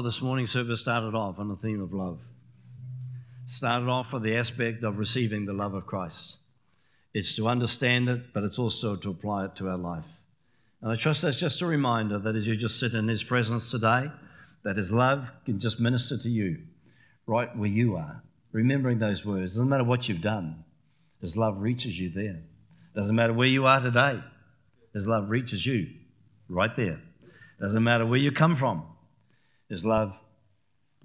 Well, 0.00 0.10
this 0.10 0.22
morning's 0.22 0.52
service 0.52 0.80
started 0.80 1.14
off 1.14 1.38
on 1.38 1.48
the 1.48 1.56
theme 1.56 1.82
of 1.82 1.92
love. 1.92 2.20
Started 3.52 3.86
off 3.86 4.14
with 4.14 4.22
the 4.22 4.34
aspect 4.34 4.82
of 4.82 4.96
receiving 4.96 5.44
the 5.44 5.52
love 5.52 5.74
of 5.74 5.84
Christ. 5.84 6.38
It's 7.12 7.36
to 7.36 7.46
understand 7.46 8.08
it, 8.08 8.32
but 8.32 8.42
it's 8.42 8.58
also 8.58 8.96
to 8.96 9.10
apply 9.10 9.44
it 9.44 9.56
to 9.56 9.68
our 9.68 9.76
life. 9.76 10.06
And 10.80 10.90
I 10.90 10.96
trust 10.96 11.20
that's 11.20 11.36
just 11.36 11.60
a 11.60 11.66
reminder 11.66 12.18
that 12.18 12.34
as 12.34 12.46
you 12.46 12.56
just 12.56 12.80
sit 12.80 12.94
in 12.94 13.08
His 13.08 13.22
presence 13.22 13.70
today, 13.70 14.06
that 14.64 14.78
His 14.78 14.90
love 14.90 15.26
can 15.44 15.60
just 15.60 15.78
minister 15.78 16.16
to 16.16 16.30
you 16.30 16.62
right 17.26 17.54
where 17.54 17.68
you 17.68 17.96
are. 17.96 18.22
Remembering 18.52 19.00
those 19.00 19.22
words, 19.26 19.52
doesn't 19.52 19.68
matter 19.68 19.84
what 19.84 20.08
you've 20.08 20.22
done, 20.22 20.64
His 21.20 21.36
love 21.36 21.60
reaches 21.60 21.98
you 21.98 22.08
there. 22.08 22.40
Doesn't 22.96 23.14
matter 23.14 23.34
where 23.34 23.48
you 23.48 23.66
are 23.66 23.80
today, 23.80 24.18
His 24.94 25.06
love 25.06 25.28
reaches 25.28 25.66
you 25.66 25.88
right 26.48 26.74
there. 26.74 27.02
Doesn't 27.60 27.84
matter 27.84 28.06
where 28.06 28.18
you 28.18 28.32
come 28.32 28.56
from, 28.56 28.89
His 29.70 29.84
love 29.84 30.12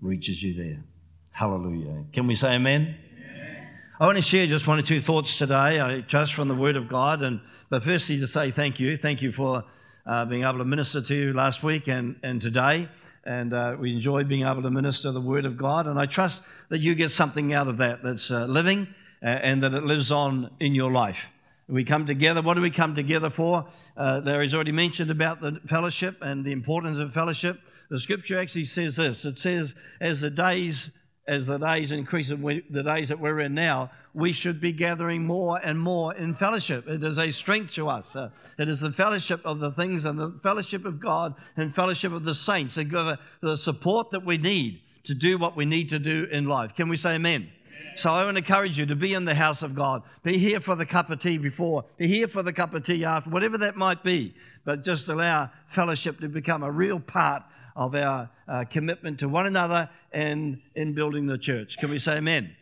reaches 0.02 0.42
you 0.42 0.56
there. 0.56 0.84
Hallelujah. 1.30 2.04
Can 2.12 2.26
we 2.26 2.34
say 2.34 2.56
amen? 2.56 2.98
amen? 3.16 3.68
I 4.00 4.06
want 4.08 4.16
to 4.16 4.24
share 4.24 4.48
just 4.48 4.66
one 4.66 4.80
or 4.80 4.82
two 4.82 5.02
thoughts 5.02 5.38
today, 5.38 5.80
I 5.80 6.02
trust 6.02 6.34
from 6.34 6.48
the 6.48 6.56
Word 6.56 6.76
of 6.76 6.90
God. 6.90 7.22
And 7.22 7.42
but 7.70 7.84
firstly, 7.84 8.20
to 8.20 8.28
say 8.28 8.50
thank 8.50 8.80
you. 8.80 8.98
Thank 8.98 9.22
you 9.22 9.32
for 9.32 9.64
uh, 10.08 10.26
being 10.26 10.44
able 10.44 10.58
to 10.58 10.66
minister 10.66 11.00
to 11.00 11.16
you 11.16 11.34
last 11.34 11.62
week 11.62 11.88
and, 11.88 12.16
and 12.24 12.42
today. 12.42 12.90
And 13.24 13.54
uh, 13.54 13.76
we 13.80 13.94
enjoy 13.94 14.24
being 14.24 14.48
able 14.48 14.64
to 14.64 14.72
minister 14.72 15.12
the 15.12 15.22
Word 15.22 15.46
of 15.46 15.58
God. 15.58 15.86
And 15.86 16.00
I 16.00 16.08
trust 16.08 16.42
that 16.70 16.80
you 16.80 16.96
get 16.96 17.12
something 17.12 17.54
out 17.54 17.68
of 17.68 17.78
that 17.78 18.02
that's 18.04 18.32
uh, 18.32 18.46
living 18.46 18.88
uh, 19.22 19.28
and 19.28 19.62
that 19.62 19.76
it 19.76 19.84
lives 19.84 20.12
on 20.12 20.50
in 20.60 20.74
your 20.74 20.92
life. 20.92 21.20
We 21.68 21.84
come 21.84 22.08
together. 22.08 22.42
What 22.42 22.56
do 22.56 22.62
we 22.62 22.72
come 22.72 22.96
together 22.96 23.30
for? 23.30 23.68
Uh, 23.96 24.22
Larry's 24.24 24.56
already 24.56 24.72
mentioned 24.72 25.12
about 25.12 25.40
the 25.40 25.60
fellowship 25.70 26.18
and 26.22 26.44
the 26.44 26.52
importance 26.52 26.98
of 26.98 27.14
fellowship. 27.14 27.60
The 27.90 28.00
scripture 28.00 28.40
actually 28.40 28.66
says 28.66 28.96
this 28.96 29.26
it 29.26 29.38
says, 29.38 29.74
as 30.02 30.22
the 30.22 30.30
days 30.30 30.90
as 31.28 31.46
the 31.46 31.58
days 31.58 31.92
increase, 31.92 32.30
the 32.30 32.84
days 32.84 33.10
that 33.10 33.20
we're 33.20 33.40
in 33.40 33.56
now, 33.56 33.90
we 34.14 34.32
should 34.32 34.62
be 34.62 34.72
gathering 34.72 35.26
more 35.26 35.58
and 35.58 35.80
more 35.80 36.14
in 36.14 36.36
fellowship. 36.36 36.88
It 36.88 37.04
is 37.04 37.18
a 37.18 37.32
strength 37.32 37.74
to 37.74 37.90
us. 37.90 38.16
Uh, 38.16 38.30
it 38.60 38.70
is 38.70 38.80
the 38.80 38.92
fellowship 38.92 39.42
of 39.44 39.60
the 39.60 39.72
things 39.72 40.06
and 40.06 40.20
the 40.20 40.40
fellowship 40.44 40.86
of 40.86 41.00
God 41.00 41.34
and 41.58 41.74
fellowship 41.74 42.12
of 42.12 42.26
the 42.26 42.36
saints 42.36 42.76
that 42.76 42.86
give 42.86 43.00
us 43.00 43.18
the 43.42 43.58
support 43.58 44.12
that 44.12 44.24
we 44.24 44.38
need 44.38 44.82
to 45.06 45.16
do 45.16 45.38
what 45.38 45.56
we 45.56 45.66
need 45.66 45.90
to 45.90 46.00
do 46.00 46.28
in 46.32 46.46
life. 46.46 46.76
Can 46.76 46.90
we 46.90 46.98
say 46.98 47.16
amen? 47.16 47.50
So 47.98 48.12
I 48.12 48.26
want 48.26 48.36
to 48.36 48.44
encourage 48.44 48.78
you 48.78 48.86
to 48.86 48.96
be 48.96 49.14
in 49.14 49.26
the 49.26 49.36
house 49.36 49.62
of 49.62 49.74
God. 49.74 50.04
Be 50.24 50.38
here 50.38 50.60
for 50.60 50.76
the 50.76 50.86
cup 50.86 51.10
of 51.10 51.22
tea 51.22 51.38
before, 51.38 51.86
be 51.98 52.08
here 52.08 52.28
for 52.28 52.44
the 52.44 52.54
cup 52.54 52.74
of 52.74 52.86
tea 52.86 53.04
after, 53.04 53.30
whatever 53.30 53.58
that 53.60 53.78
might 53.78 54.04
be. 54.04 54.36
But 54.64 54.84
just 54.84 55.08
allow 55.08 55.50
fellowship 55.70 56.20
to 56.20 56.28
become 56.28 56.64
a 56.64 56.72
real 56.72 57.00
part 57.00 57.44
of 57.76 57.96
our 57.96 58.30
uh, 58.48 58.64
commitment 58.70 59.20
to 59.20 59.30
one 59.30 59.46
another 59.46 59.90
and 60.12 60.62
in 60.76 60.94
building 60.94 61.26
the 61.26 61.38
church. 61.38 61.78
Can 61.78 61.90
we 61.90 62.00
say 62.00 62.18
amen? 62.18 62.56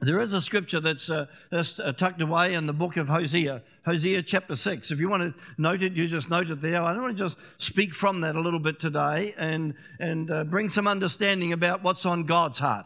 There 0.00 0.20
is 0.20 0.34
a 0.34 0.42
scripture 0.42 0.80
that's, 0.80 1.08
uh, 1.08 1.26
that's 1.50 1.80
uh, 1.80 1.92
tucked 1.92 2.20
away 2.20 2.52
in 2.52 2.66
the 2.66 2.74
book 2.74 2.98
of 2.98 3.08
Hosea, 3.08 3.62
Hosea 3.86 4.22
chapter 4.22 4.54
6. 4.54 4.90
If 4.90 4.98
you 4.98 5.08
want 5.08 5.22
to 5.22 5.34
note 5.56 5.82
it, 5.82 5.94
you 5.94 6.08
just 6.08 6.28
note 6.28 6.50
it 6.50 6.60
there. 6.60 6.82
I 6.82 6.94
want 6.98 7.16
to 7.16 7.24
just 7.24 7.36
speak 7.58 7.94
from 7.94 8.20
that 8.20 8.36
a 8.36 8.40
little 8.40 8.58
bit 8.58 8.80
today 8.80 9.34
and, 9.38 9.74
and 9.98 10.30
uh, 10.30 10.44
bring 10.44 10.68
some 10.68 10.86
understanding 10.86 11.54
about 11.54 11.82
what's 11.82 12.04
on 12.04 12.24
God's 12.24 12.58
heart 12.58 12.84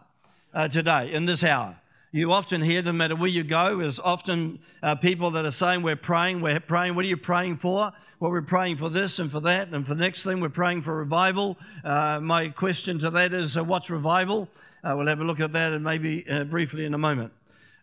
uh, 0.55 0.69
today, 0.69 1.13
in 1.13 1.25
this 1.25 1.43
hour. 1.43 1.77
You 2.11 2.33
often 2.33 2.63
hear, 2.63 2.81
them, 2.81 2.97
no 2.97 3.05
matter 3.05 3.17
where 3.17 3.29
you 3.29 3.45
go, 3.45 3.81
is 3.81 4.01
often 4.01 4.61
uh, 4.83 4.95
people 4.95 5.31
that 5.33 5.45
are 5.45 5.51
saying, 5.51 5.83
We're 5.83 5.95
praying, 5.95 6.41
we're 6.41 6.59
praying. 6.59 6.95
What 6.95 7.05
are 7.05 7.09
you 7.09 7.19
praying 7.19 7.59
for? 7.59 7.93
Well, 8.19 8.31
we're 8.31 8.41
praying 8.41 8.79
for 8.79 8.89
this 8.89 9.19
and 9.19 9.31
for 9.31 9.41
that, 9.41 9.69
and 9.69 9.87
for 9.87 9.95
the 9.95 10.01
next 10.01 10.23
thing, 10.23 10.41
we're 10.41 10.49
praying 10.49 10.83
for 10.83 10.97
revival. 10.97 11.59
Uh, 11.85 12.19
my 12.21 12.49
question 12.49 12.99
to 13.01 13.11
that 13.11 13.35
is, 13.35 13.59
uh, 13.59 13.63
What's 13.63 13.91
revival? 13.91 14.49
Uh, 14.83 14.95
we'll 14.97 15.07
have 15.07 15.21
a 15.21 15.25
look 15.25 15.39
at 15.41 15.53
that 15.53 15.73
and 15.73 15.85
maybe 15.85 16.25
uh, 16.31 16.45
briefly 16.45 16.87
in 16.87 16.95
a 16.95 16.99
moment. 16.99 17.31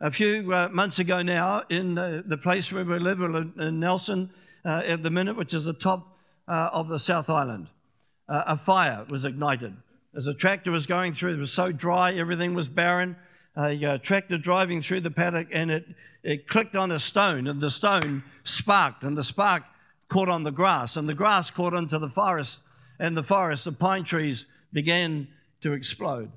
A 0.02 0.12
few 0.12 0.52
uh, 0.52 0.69
months 0.72 0.97
ago 0.97 1.22
now, 1.22 1.64
in 1.69 1.94
the 1.94 2.40
place 2.41 2.72
where 2.72 2.84
we 2.84 2.97
live, 2.97 3.22
in 3.22 3.80
Nelson 3.80 4.31
at 4.66 5.03
the 5.03 5.12
minute, 5.12 5.38
which 5.38 5.53
is 5.53 5.64
the 5.64 5.74
top 5.74 6.18
of 6.47 6.90
the 6.90 7.00
South 7.00 7.30
Island, 7.30 7.68
a 8.28 8.58
fire 8.58 9.06
was 9.09 9.24
ignited 9.24 9.75
as 10.16 10.28
a 10.28 10.34
tractor 10.34 10.72
was 10.72 10.85
going 10.85 11.14
through, 11.14 11.34
it 11.34 11.40
was 11.40 11.52
so 11.52 11.72
dry, 11.72 12.14
everything 12.14 12.53
was 12.53 12.68
barren. 12.68 13.18
A 13.57 13.85
uh, 13.85 13.97
tractor 13.99 14.38
driving 14.38 14.81
through 14.81 15.01
the 15.01 15.11
paddock 15.11 15.47
and 15.51 15.71
it, 15.71 15.85
it 16.23 16.47
clicked 16.47 16.75
on 16.75 16.91
a 16.91 16.99
stone, 16.99 17.47
and 17.47 17.61
the 17.61 17.71
stone 17.71 18.23
sparked, 18.43 19.03
and 19.03 19.17
the 19.17 19.23
spark 19.23 19.63
caught 20.09 20.27
on 20.27 20.43
the 20.43 20.51
grass, 20.51 20.97
and 20.97 21.07
the 21.07 21.13
grass 21.13 21.49
caught 21.51 21.73
onto 21.73 21.97
the 21.97 22.09
forest, 22.09 22.59
and 22.99 23.16
the 23.16 23.23
forest, 23.23 23.63
the 23.63 23.71
pine 23.71 24.03
trees 24.03 24.45
began 24.73 25.27
to 25.61 25.73
explode. 25.73 26.31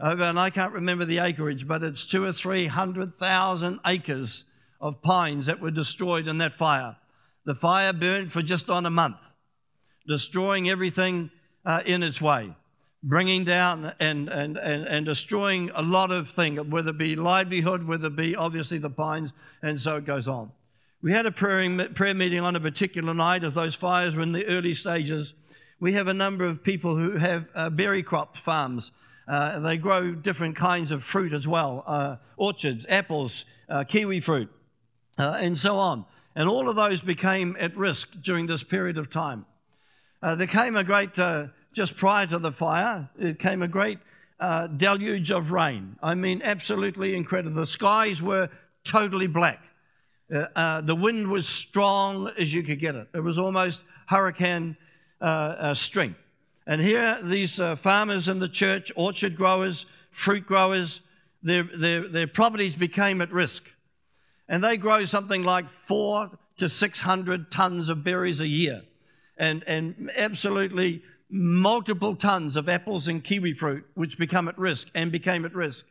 Over, 0.00 0.22
and 0.22 0.38
I 0.38 0.50
can't 0.50 0.72
remember 0.72 1.04
the 1.04 1.18
acreage, 1.18 1.66
but 1.66 1.82
it's 1.82 2.06
two 2.06 2.24
or 2.24 2.32
three 2.32 2.66
hundred 2.66 3.18
thousand 3.18 3.80
acres 3.84 4.44
of 4.80 5.02
pines 5.02 5.46
that 5.46 5.60
were 5.60 5.72
destroyed 5.72 6.28
in 6.28 6.38
that 6.38 6.56
fire. 6.56 6.96
The 7.44 7.56
fire 7.56 7.92
burned 7.92 8.32
for 8.32 8.40
just 8.40 8.70
on 8.70 8.86
a 8.86 8.90
month, 8.90 9.16
destroying 10.06 10.70
everything 10.70 11.30
uh, 11.66 11.82
in 11.84 12.02
its 12.02 12.20
way 12.20 12.54
bringing 13.02 13.44
down 13.44 13.92
and, 14.00 14.28
and, 14.28 14.56
and, 14.56 14.86
and 14.86 15.06
destroying 15.06 15.70
a 15.74 15.82
lot 15.82 16.10
of 16.10 16.30
things, 16.30 16.60
whether 16.60 16.90
it 16.90 16.98
be 16.98 17.14
livelihood, 17.16 17.86
whether 17.86 18.08
it 18.08 18.16
be 18.16 18.34
obviously 18.34 18.78
the 18.78 18.90
pines, 18.90 19.32
and 19.62 19.80
so 19.80 19.96
it 19.96 20.04
goes 20.04 20.26
on. 20.26 20.50
We 21.00 21.12
had 21.12 21.26
a 21.26 21.32
prayer, 21.32 21.88
prayer 21.94 22.14
meeting 22.14 22.40
on 22.40 22.56
a 22.56 22.60
particular 22.60 23.14
night 23.14 23.44
as 23.44 23.54
those 23.54 23.74
fires 23.74 24.16
were 24.16 24.22
in 24.22 24.32
the 24.32 24.46
early 24.46 24.74
stages. 24.74 25.32
We 25.78 25.92
have 25.92 26.08
a 26.08 26.14
number 26.14 26.44
of 26.44 26.64
people 26.64 26.96
who 26.96 27.12
have 27.12 27.46
uh, 27.54 27.70
berry 27.70 28.02
crop 28.02 28.36
farms. 28.38 28.90
Uh, 29.28 29.60
they 29.60 29.76
grow 29.76 30.12
different 30.12 30.56
kinds 30.56 30.90
of 30.90 31.04
fruit 31.04 31.32
as 31.32 31.46
well 31.46 31.84
uh, 31.86 32.16
orchards, 32.36 32.84
apples, 32.88 33.44
uh, 33.68 33.84
kiwi 33.84 34.20
fruit, 34.20 34.50
uh, 35.18 35.36
and 35.38 35.58
so 35.58 35.76
on. 35.76 36.04
And 36.34 36.48
all 36.48 36.68
of 36.68 36.74
those 36.74 37.00
became 37.00 37.56
at 37.60 37.76
risk 37.76 38.08
during 38.22 38.46
this 38.46 38.64
period 38.64 38.98
of 38.98 39.08
time. 39.08 39.44
Uh, 40.20 40.34
there 40.34 40.46
came 40.48 40.74
a 40.74 40.82
great 40.82 41.16
just 41.72 41.96
prior 41.96 42.26
to 42.26 42.38
the 42.38 42.52
fire, 42.52 43.08
it 43.18 43.38
came 43.38 43.62
a 43.62 43.68
great 43.68 43.98
uh, 44.40 44.66
deluge 44.68 45.30
of 45.30 45.50
rain. 45.52 45.96
I 46.02 46.14
mean, 46.14 46.42
absolutely 46.42 47.14
incredible. 47.14 47.56
The 47.60 47.66
skies 47.66 48.22
were 48.22 48.48
totally 48.84 49.26
black. 49.26 49.60
Uh, 50.32 50.46
uh, 50.54 50.80
the 50.82 50.94
wind 50.94 51.28
was 51.28 51.48
strong 51.48 52.30
as 52.38 52.52
you 52.52 52.62
could 52.62 52.80
get 52.80 52.94
it. 52.94 53.08
It 53.14 53.20
was 53.20 53.38
almost 53.38 53.80
hurricane 54.06 54.76
uh, 55.20 55.24
uh, 55.24 55.74
strength. 55.74 56.18
And 56.66 56.80
here, 56.80 57.18
these 57.22 57.58
uh, 57.58 57.76
farmers 57.76 58.28
in 58.28 58.38
the 58.38 58.48
church, 58.48 58.92
orchard 58.94 59.36
growers, 59.36 59.86
fruit 60.10 60.46
growers, 60.46 61.00
their, 61.42 61.64
their, 61.76 62.08
their 62.08 62.26
properties 62.26 62.74
became 62.74 63.22
at 63.22 63.32
risk. 63.32 63.64
And 64.48 64.62
they 64.62 64.76
grow 64.76 65.04
something 65.04 65.42
like 65.42 65.64
four 65.86 66.30
to 66.58 66.68
600 66.68 67.50
tons 67.50 67.88
of 67.88 68.04
berries 68.04 68.40
a 68.40 68.46
year. 68.46 68.82
And, 69.38 69.62
and 69.66 70.10
absolutely 70.16 71.02
multiple 71.30 72.16
tons 72.16 72.56
of 72.56 72.68
apples 72.68 73.08
and 73.08 73.22
kiwi 73.22 73.54
fruit, 73.54 73.84
which 73.94 74.18
become 74.18 74.48
at 74.48 74.58
risk 74.58 74.88
and 74.94 75.12
became 75.12 75.44
at 75.44 75.54
risk. 75.54 75.84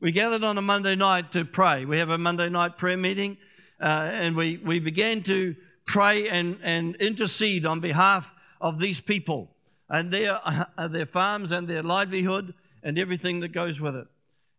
We 0.00 0.12
gathered 0.12 0.44
on 0.44 0.58
a 0.58 0.62
Monday 0.62 0.94
night 0.94 1.32
to 1.32 1.44
pray. 1.44 1.84
We 1.84 1.98
have 1.98 2.10
a 2.10 2.18
Monday 2.18 2.48
night 2.48 2.78
prayer 2.78 2.96
meeting, 2.96 3.36
uh, 3.80 4.10
and 4.12 4.36
we, 4.36 4.58
we 4.58 4.78
began 4.78 5.24
to 5.24 5.56
pray 5.86 6.28
and, 6.28 6.58
and 6.62 6.94
intercede 6.96 7.66
on 7.66 7.80
behalf 7.80 8.26
of 8.60 8.78
these 8.78 9.00
people 9.00 9.50
and 9.88 10.12
their, 10.12 10.38
uh, 10.78 10.88
their 10.88 11.06
farms 11.06 11.50
and 11.50 11.66
their 11.66 11.82
livelihood 11.82 12.54
and 12.82 12.98
everything 12.98 13.40
that 13.40 13.48
goes 13.48 13.80
with 13.80 13.96
it. 13.96 14.06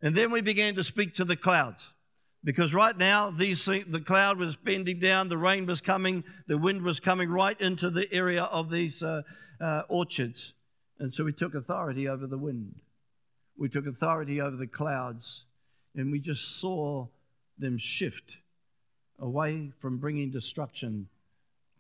And 0.02 0.16
then 0.16 0.32
we 0.32 0.42
began 0.42 0.76
to 0.76 0.84
speak 0.84 1.16
to 1.16 1.26
the 1.26 1.36
clouds. 1.36 1.82
Because 2.44 2.74
right 2.74 2.98
now, 2.98 3.32
these, 3.32 3.66
the 3.66 4.04
cloud 4.06 4.38
was 4.38 4.56
bending 4.56 5.00
down, 5.00 5.28
the 5.28 5.38
rain 5.38 5.66
was 5.66 5.82
coming, 5.82 6.24
the 6.48 6.58
wind 6.58 6.82
was 6.84 7.00
coming 7.00 7.30
right 7.30 7.60
into 7.60 7.90
the 7.90 8.12
area 8.14 8.44
of 8.44 8.70
these 8.70 9.04
uh, 9.04 9.24
uh, 9.60 9.82
orchards. 9.90 10.54
And 11.00 11.14
so 11.14 11.24
we 11.24 11.34
took 11.34 11.54
authority 11.54 12.08
over 12.08 12.28
the 12.28 12.38
wind. 12.38 12.76
We 13.58 13.68
took 13.68 13.88
authority 13.88 14.40
over 14.40 14.56
the 14.56 14.68
clouds. 14.68 15.44
And 15.96 16.12
we 16.12 16.20
just 16.20 16.62
saw 16.62 17.08
them 17.58 17.78
shift 17.78 18.38
away 19.20 19.72
from 19.82 19.98
bringing 19.98 20.32
destruction 20.32 21.10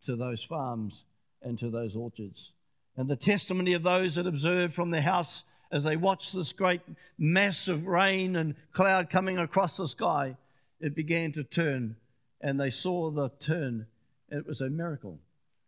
to 0.06 0.18
those 0.18 0.44
farms 0.44 1.06
and 1.42 1.58
to 1.60 1.70
those 1.70 1.96
orchards. 1.96 2.52
And 2.98 3.10
the 3.10 3.16
testimony 3.16 3.74
of 3.74 3.84
those 3.84 4.16
that 4.16 4.28
observed 4.28 4.74
from 4.74 4.92
their 4.92 5.02
house 5.02 5.44
as 5.72 5.84
they 5.84 5.96
watched 5.96 6.34
this 6.34 6.52
great 6.52 6.82
mass 7.18 7.70
of 7.70 7.86
rain 7.86 8.36
and 8.36 8.56
cloud 8.74 9.10
coming 9.10 9.38
across 9.38 9.78
the 9.78 9.88
sky 9.88 10.36
it 10.80 10.96
began 10.96 11.32
to 11.34 11.44
turn, 11.44 11.96
and 12.42 12.60
they 12.60 12.70
saw 12.70 13.12
the 13.12 13.30
turn, 13.40 13.88
it 14.30 14.46
was 14.46 14.62
a 14.62 14.70
miracle. 14.70 15.20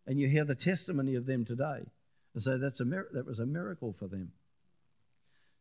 And 0.07 0.19
you 0.19 0.27
hear 0.27 0.45
the 0.45 0.55
testimony 0.55 1.15
of 1.15 1.25
them 1.25 1.45
today. 1.45 1.85
And 2.33 2.43
so 2.43 2.57
that's 2.57 2.79
a 2.79 2.85
mir- 2.85 3.09
that 3.13 3.25
was 3.25 3.39
a 3.39 3.45
miracle 3.45 3.95
for 3.97 4.07
them. 4.07 4.31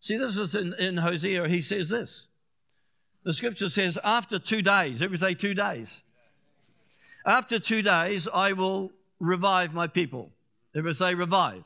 See, 0.00 0.16
this 0.16 0.36
is 0.36 0.54
in, 0.54 0.74
in 0.74 0.96
Hosea, 0.96 1.48
he 1.48 1.60
says 1.60 1.88
this. 1.88 2.26
The 3.24 3.34
scripture 3.34 3.68
says, 3.68 3.98
after 4.02 4.38
two 4.38 4.62
days, 4.62 5.02
every 5.02 5.18
say 5.18 5.34
two 5.34 5.52
days. 5.52 6.00
After 7.26 7.58
two 7.58 7.82
days, 7.82 8.26
I 8.32 8.52
will 8.52 8.92
revive 9.18 9.74
my 9.74 9.88
people. 9.88 10.30
Every 10.74 10.94
say 10.94 11.14
revive. 11.14 11.64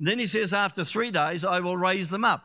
Then 0.00 0.18
he 0.18 0.26
says, 0.26 0.52
After 0.52 0.84
three 0.84 1.10
days, 1.10 1.44
I 1.44 1.60
will 1.60 1.76
raise 1.76 2.08
them 2.08 2.24
up. 2.24 2.44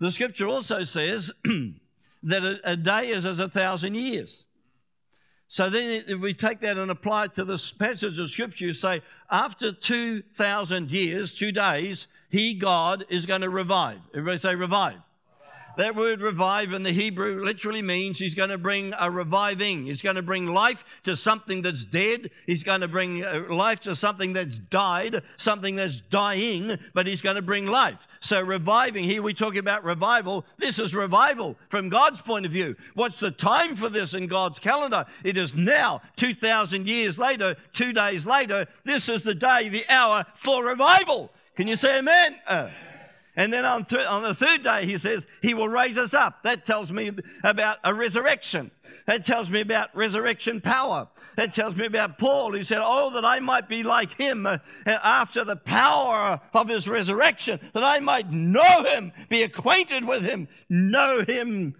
The 0.00 0.12
scripture 0.12 0.46
also 0.46 0.84
says 0.84 1.30
that 2.24 2.42
a, 2.42 2.72
a 2.72 2.76
day 2.76 3.10
is 3.10 3.24
as 3.24 3.38
a 3.38 3.48
thousand 3.48 3.94
years. 3.94 4.44
So 5.48 5.70
then, 5.70 6.04
if 6.08 6.20
we 6.20 6.34
take 6.34 6.60
that 6.60 6.78
and 6.78 6.90
apply 6.90 7.26
it 7.26 7.34
to 7.36 7.44
this 7.44 7.70
passage 7.70 8.18
of 8.18 8.30
scripture, 8.30 8.64
you 8.64 8.74
say, 8.74 9.02
after 9.30 9.72
2,000 9.72 10.90
years, 10.90 11.32
two 11.34 11.52
days, 11.52 12.06
He, 12.30 12.54
God, 12.54 13.04
is 13.08 13.26
going 13.26 13.42
to 13.42 13.50
revive. 13.50 14.00
Everybody 14.12 14.38
say, 14.38 14.54
revive. 14.54 14.98
That 15.76 15.96
word 15.96 16.20
revive 16.20 16.72
in 16.72 16.84
the 16.84 16.92
Hebrew 16.92 17.44
literally 17.44 17.82
means 17.82 18.18
he's 18.18 18.34
going 18.34 18.50
to 18.50 18.58
bring 18.58 18.92
a 18.98 19.10
reviving. 19.10 19.86
He's 19.86 20.02
going 20.02 20.16
to 20.16 20.22
bring 20.22 20.46
life 20.46 20.84
to 21.04 21.16
something 21.16 21.62
that's 21.62 21.84
dead. 21.84 22.30
He's 22.46 22.62
going 22.62 22.82
to 22.82 22.88
bring 22.88 23.24
uh, 23.24 23.44
life 23.50 23.80
to 23.80 23.96
something 23.96 24.32
that's 24.32 24.56
died, 24.70 25.22
something 25.36 25.76
that's 25.76 26.00
dying, 26.10 26.78
but 26.94 27.06
he's 27.06 27.20
going 27.20 27.36
to 27.36 27.42
bring 27.42 27.66
life. 27.66 27.98
So, 28.20 28.40
reviving, 28.40 29.04
here 29.04 29.20
we 29.20 29.34
talk 29.34 29.56
about 29.56 29.84
revival. 29.84 30.46
This 30.58 30.78
is 30.78 30.94
revival 30.94 31.56
from 31.68 31.88
God's 31.88 32.20
point 32.20 32.46
of 32.46 32.52
view. 32.52 32.76
What's 32.94 33.20
the 33.20 33.30
time 33.30 33.76
for 33.76 33.88
this 33.88 34.14
in 34.14 34.28
God's 34.28 34.58
calendar? 34.58 35.04
It 35.24 35.36
is 35.36 35.54
now, 35.54 36.02
2,000 36.16 36.86
years 36.86 37.18
later, 37.18 37.56
two 37.72 37.92
days 37.92 38.24
later. 38.24 38.66
This 38.84 39.08
is 39.08 39.22
the 39.22 39.34
day, 39.34 39.68
the 39.68 39.84
hour 39.88 40.24
for 40.36 40.64
revival. 40.64 41.30
Can 41.56 41.68
you 41.68 41.76
say 41.76 41.98
amen? 41.98 42.36
Uh, 42.48 42.70
and 43.36 43.52
then 43.52 43.64
on, 43.64 43.84
th- 43.84 44.06
on 44.06 44.22
the 44.22 44.34
third 44.34 44.62
day, 44.62 44.86
he 44.86 44.96
says, 44.96 45.24
He 45.42 45.54
will 45.54 45.68
raise 45.68 45.96
us 45.96 46.14
up. 46.14 46.42
That 46.44 46.66
tells 46.66 46.92
me 46.92 47.10
about 47.42 47.78
a 47.82 47.92
resurrection. 47.92 48.70
That 49.06 49.24
tells 49.24 49.50
me 49.50 49.60
about 49.60 49.94
resurrection 49.94 50.60
power. 50.60 51.08
That 51.36 51.52
tells 51.52 51.74
me 51.74 51.86
about 51.86 52.18
Paul, 52.18 52.52
who 52.52 52.62
said, 52.62 52.78
Oh, 52.80 53.10
that 53.14 53.24
I 53.24 53.40
might 53.40 53.68
be 53.68 53.82
like 53.82 54.16
him 54.16 54.46
uh, 54.46 54.58
after 54.86 55.44
the 55.44 55.56
power 55.56 56.40
of 56.52 56.68
his 56.68 56.88
resurrection, 56.88 57.58
that 57.74 57.82
I 57.82 57.98
might 57.98 58.30
know 58.30 58.84
him, 58.84 59.12
be 59.28 59.42
acquainted 59.42 60.06
with 60.06 60.22
him, 60.22 60.46
know 60.68 61.24
him 61.26 61.74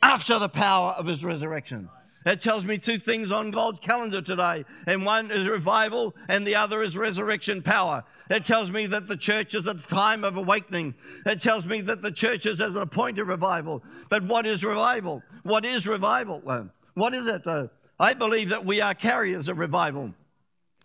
after 0.00 0.38
the 0.38 0.48
power 0.48 0.92
of 0.92 1.06
his 1.06 1.24
resurrection. 1.24 1.88
That 2.24 2.40
tells 2.40 2.64
me 2.64 2.78
two 2.78 2.98
things 2.98 3.32
on 3.32 3.50
God's 3.50 3.80
calendar 3.80 4.22
today. 4.22 4.64
And 4.86 5.04
one 5.04 5.30
is 5.30 5.48
revival, 5.48 6.14
and 6.28 6.46
the 6.46 6.54
other 6.54 6.82
is 6.82 6.96
resurrection 6.96 7.62
power. 7.62 8.04
That 8.28 8.46
tells 8.46 8.70
me 8.70 8.86
that 8.86 9.08
the 9.08 9.16
church 9.16 9.54
is 9.54 9.66
at 9.66 9.76
a 9.76 9.88
time 9.88 10.24
of 10.24 10.36
awakening. 10.36 10.94
That 11.24 11.40
tells 11.40 11.66
me 11.66 11.80
that 11.82 12.02
the 12.02 12.12
church 12.12 12.46
is 12.46 12.60
at 12.60 12.76
a 12.76 12.86
point 12.86 13.18
of 13.18 13.28
revival. 13.28 13.82
But 14.08 14.24
what 14.24 14.46
is 14.46 14.64
revival? 14.64 15.22
What 15.42 15.64
is 15.64 15.86
revival? 15.86 16.42
Uh, 16.46 16.64
what 16.94 17.12
is 17.14 17.26
it? 17.26 17.46
Uh, 17.46 17.66
I 17.98 18.14
believe 18.14 18.50
that 18.50 18.64
we 18.64 18.80
are 18.80 18.94
carriers 18.94 19.48
of 19.48 19.58
revival. 19.58 20.14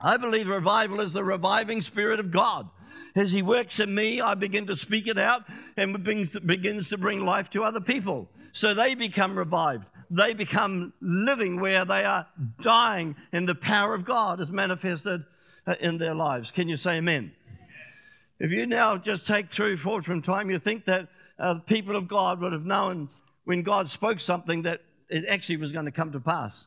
I 0.02 0.18
believe 0.18 0.48
revival 0.48 1.02
is 1.02 1.14
the 1.14 1.24
reviving 1.24 1.82
spirit 1.82 2.20
of 2.20 2.32
God. 2.32 2.70
As 3.16 3.32
He 3.32 3.42
works 3.42 3.80
in 3.80 3.94
me, 3.94 4.22
I 4.22 4.34
begin 4.36 4.68
to 4.68 4.76
speak 4.76 5.08
it 5.08 5.18
out 5.18 5.44
and 5.76 6.04
begins 6.04 6.90
to 6.90 6.98
bring 6.98 7.26
life 7.26 7.50
to 7.52 7.64
other 7.64 7.80
people. 7.80 8.30
So 8.54 8.74
they 8.74 8.96
become 8.96 9.38
revived 9.38 9.86
they 10.10 10.34
become 10.34 10.94
living 11.02 11.60
where 11.60 11.86
they 11.86 12.04
are 12.06 12.28
dying, 12.62 13.16
and 13.32 13.48
the 13.48 13.56
power 13.56 13.94
of 13.94 14.06
God 14.06 14.40
is 14.40 14.50
manifested 14.50 15.24
uh, 15.66 15.76
in 15.80 15.98
their 15.98 16.16
lives. 16.16 16.52
Can 16.52 16.68
you 16.70 16.78
say 16.78 16.98
amen? 16.98 17.32
If 18.40 18.52
you 18.52 18.66
now 18.66 18.98
just 18.98 19.26
take 19.26 19.52
through 19.52 19.78
forward 19.78 20.06
from 20.06 20.22
time, 20.22 20.50
you 20.50 20.60
think 20.60 20.86
that 20.86 21.08
uh, 21.40 21.56
the 21.56 21.60
people 21.62 21.96
of 21.96 22.08
God 22.08 22.40
would 22.42 22.54
have 22.54 22.66
known 22.66 23.10
when 23.46 23.64
God 23.64 23.90
spoke 23.90 24.20
something 24.20 24.64
that 24.64 24.82
it 25.10 25.26
actually 25.28 25.58
was 25.58 25.72
going 25.72 25.86
to 25.86 25.92
come 25.92 26.12
to 26.12 26.20
pass. 26.20 26.66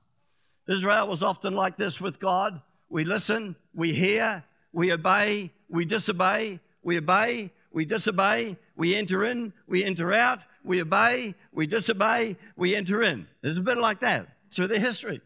Israel 0.68 1.08
was 1.08 1.22
often 1.22 1.54
like 1.54 1.76
this 1.76 2.00
with 2.00 2.20
God. 2.20 2.60
We 2.88 3.04
listen, 3.04 3.56
we 3.74 3.92
hear, 3.92 4.44
we 4.72 4.92
obey, 4.92 5.52
we 5.68 5.84
disobey, 5.84 6.60
we 6.82 6.98
obey, 6.98 7.50
we 7.72 7.84
disobey, 7.84 8.56
we 8.76 8.96
enter 8.96 9.24
in, 9.24 9.52
we 9.68 9.84
enter 9.84 10.12
out, 10.12 10.40
we 10.64 10.80
obey, 10.80 11.34
we 11.52 11.66
disobey, 11.66 12.36
we 12.56 12.76
enter 12.76 13.02
in. 13.02 13.26
There's 13.42 13.56
a 13.56 13.62
bit 13.62 13.78
like 13.78 14.00
that 14.00 14.28
through 14.54 14.68
the 14.68 14.78
history. 14.78 15.20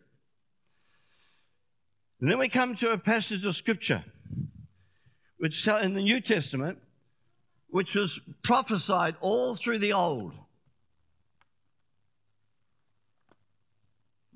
And 2.20 2.30
then 2.30 2.38
we 2.38 2.48
come 2.48 2.76
to 2.76 2.90
a 2.90 2.98
passage 2.98 3.44
of 3.44 3.56
scripture, 3.56 4.04
which 5.38 5.66
in 5.66 5.94
the 5.94 6.02
New 6.02 6.20
Testament, 6.20 6.78
which 7.68 7.94
was 7.94 8.20
prophesied 8.42 9.16
all 9.20 9.56
through 9.56 9.80
the 9.80 9.92
Old. 9.92 10.32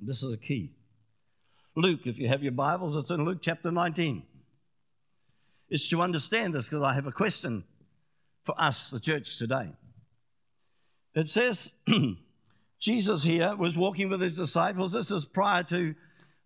This 0.00 0.22
is 0.22 0.32
a 0.32 0.36
key. 0.36 0.72
Luke, 1.76 2.00
if 2.04 2.18
you 2.18 2.28
have 2.28 2.42
your 2.42 2.52
Bibles, 2.52 2.96
it's 2.96 3.10
in 3.10 3.24
Luke 3.24 3.38
chapter 3.40 3.70
19. 3.70 4.22
It's 5.70 5.88
to 5.90 6.00
understand 6.02 6.54
this 6.54 6.64
because 6.64 6.82
I 6.82 6.94
have 6.94 7.06
a 7.06 7.12
question 7.12 7.64
for 8.44 8.60
us, 8.60 8.90
the 8.90 9.00
church 9.00 9.38
today. 9.38 9.70
It 11.18 11.28
says 11.28 11.72
Jesus 12.78 13.24
here 13.24 13.56
was 13.56 13.76
walking 13.76 14.08
with 14.08 14.20
his 14.20 14.36
disciples. 14.36 14.92
This 14.92 15.10
is 15.10 15.24
prior 15.24 15.64
to 15.64 15.96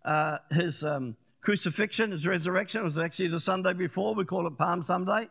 uh, 0.03 0.37
his 0.49 0.83
um, 0.83 1.15
crucifixion, 1.41 2.09
his 2.09 2.25
resurrection. 2.25 2.81
It 2.81 2.85
was 2.85 2.97
actually 2.97 3.27
the 3.27 3.39
Sunday 3.39 3.73
before. 3.73 4.15
We 4.15 4.25
call 4.25 4.47
it 4.47 4.57
Palm 4.57 4.81
Sunday. 4.81 5.29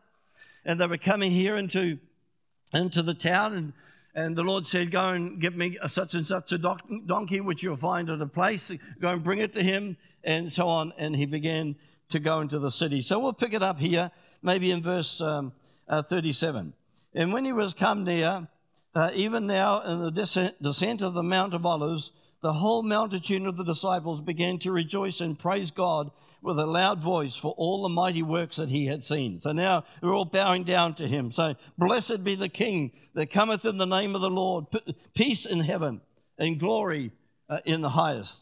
And 0.64 0.80
they 0.80 0.86
were 0.86 0.96
coming 0.96 1.32
here 1.32 1.56
into, 1.56 1.98
into 2.72 3.02
the 3.02 3.14
town, 3.14 3.54
and, 3.54 3.72
and 4.14 4.36
the 4.36 4.42
Lord 4.42 4.68
said, 4.68 4.92
Go 4.92 5.08
and 5.08 5.40
get 5.40 5.56
me 5.56 5.76
a 5.82 5.88
such 5.88 6.14
and 6.14 6.24
such 6.24 6.52
a 6.52 6.58
donkey, 6.58 7.40
which 7.40 7.64
you'll 7.64 7.76
find 7.76 8.10
at 8.10 8.20
a 8.20 8.26
place. 8.26 8.70
Go 9.00 9.08
and 9.08 9.24
bring 9.24 9.40
it 9.40 9.54
to 9.54 9.62
him, 9.64 9.96
and 10.22 10.52
so 10.52 10.68
on. 10.68 10.92
And 10.98 11.16
he 11.16 11.26
began 11.26 11.74
to 12.10 12.20
go 12.20 12.42
into 12.42 12.60
the 12.60 12.70
city. 12.70 13.00
So 13.00 13.18
we'll 13.18 13.32
pick 13.32 13.54
it 13.54 13.62
up 13.62 13.80
here, 13.80 14.12
maybe 14.40 14.70
in 14.70 14.84
verse 14.84 15.20
um, 15.20 15.52
uh, 15.88 16.04
37. 16.04 16.74
And 17.14 17.32
when 17.32 17.44
he 17.44 17.52
was 17.52 17.74
come 17.74 18.04
near, 18.04 18.46
uh, 18.94 19.10
even 19.14 19.46
now, 19.46 19.82
in 19.82 20.02
the 20.02 20.10
descent, 20.10 20.62
descent 20.62 21.00
of 21.00 21.14
the 21.14 21.22
Mount 21.22 21.54
of 21.54 21.64
Olives, 21.64 22.10
the 22.42 22.52
whole 22.52 22.82
multitude 22.82 23.46
of 23.46 23.56
the 23.56 23.64
disciples 23.64 24.20
began 24.20 24.58
to 24.60 24.72
rejoice 24.72 25.20
and 25.20 25.38
praise 25.38 25.70
God 25.70 26.10
with 26.42 26.58
a 26.58 26.66
loud 26.66 27.00
voice 27.00 27.36
for 27.36 27.54
all 27.56 27.82
the 27.82 27.88
mighty 27.88 28.22
works 28.22 28.56
that 28.56 28.68
he 28.68 28.86
had 28.86 29.04
seen. 29.04 29.40
So 29.42 29.52
now 29.52 29.84
we're 30.02 30.14
all 30.14 30.24
bowing 30.24 30.64
down 30.64 30.96
to 30.96 31.06
him. 31.06 31.30
saying, 31.32 31.56
blessed 31.78 32.24
be 32.24 32.34
the 32.34 32.48
King 32.48 32.90
that 33.14 33.30
cometh 33.30 33.64
in 33.64 33.78
the 33.78 33.86
name 33.86 34.14
of 34.14 34.20
the 34.20 34.30
Lord, 34.30 34.66
peace 35.14 35.46
in 35.46 35.60
heaven 35.60 36.00
and 36.36 36.58
glory 36.58 37.12
uh, 37.48 37.58
in 37.64 37.80
the 37.80 37.90
highest. 37.90 38.40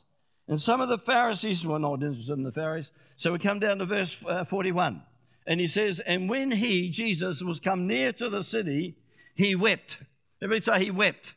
And 0.49 0.61
some 0.61 0.81
of 0.81 0.89
the 0.89 0.99
Pharisees 0.99 1.65
were 1.65 1.79
not 1.79 2.03
interested 2.03 2.33
in 2.33 2.43
the 2.43 2.53
Pharisees. 2.53 2.91
So 3.17 3.33
we 3.33 3.39
come 3.39 3.61
down 3.61 3.79
to 3.79 3.87
verse 3.87 4.17
uh, 4.27 4.45
41. 4.47 5.03
And 5.47 5.61
he 5.61 5.67
says, 5.67 6.01
And 6.01 6.29
when 6.29 6.51
he, 6.51 6.89
Jesus, 6.91 7.43
was 7.43 7.61
come 7.61 7.87
near 7.87 8.13
to 8.15 8.31
the 8.31 8.43
city, 8.43 8.97
he 9.35 9.55
wept. 9.55 9.99
Everybody 10.43 10.65
say 10.65 10.85
he 10.85 10.91
wept. 10.91 11.35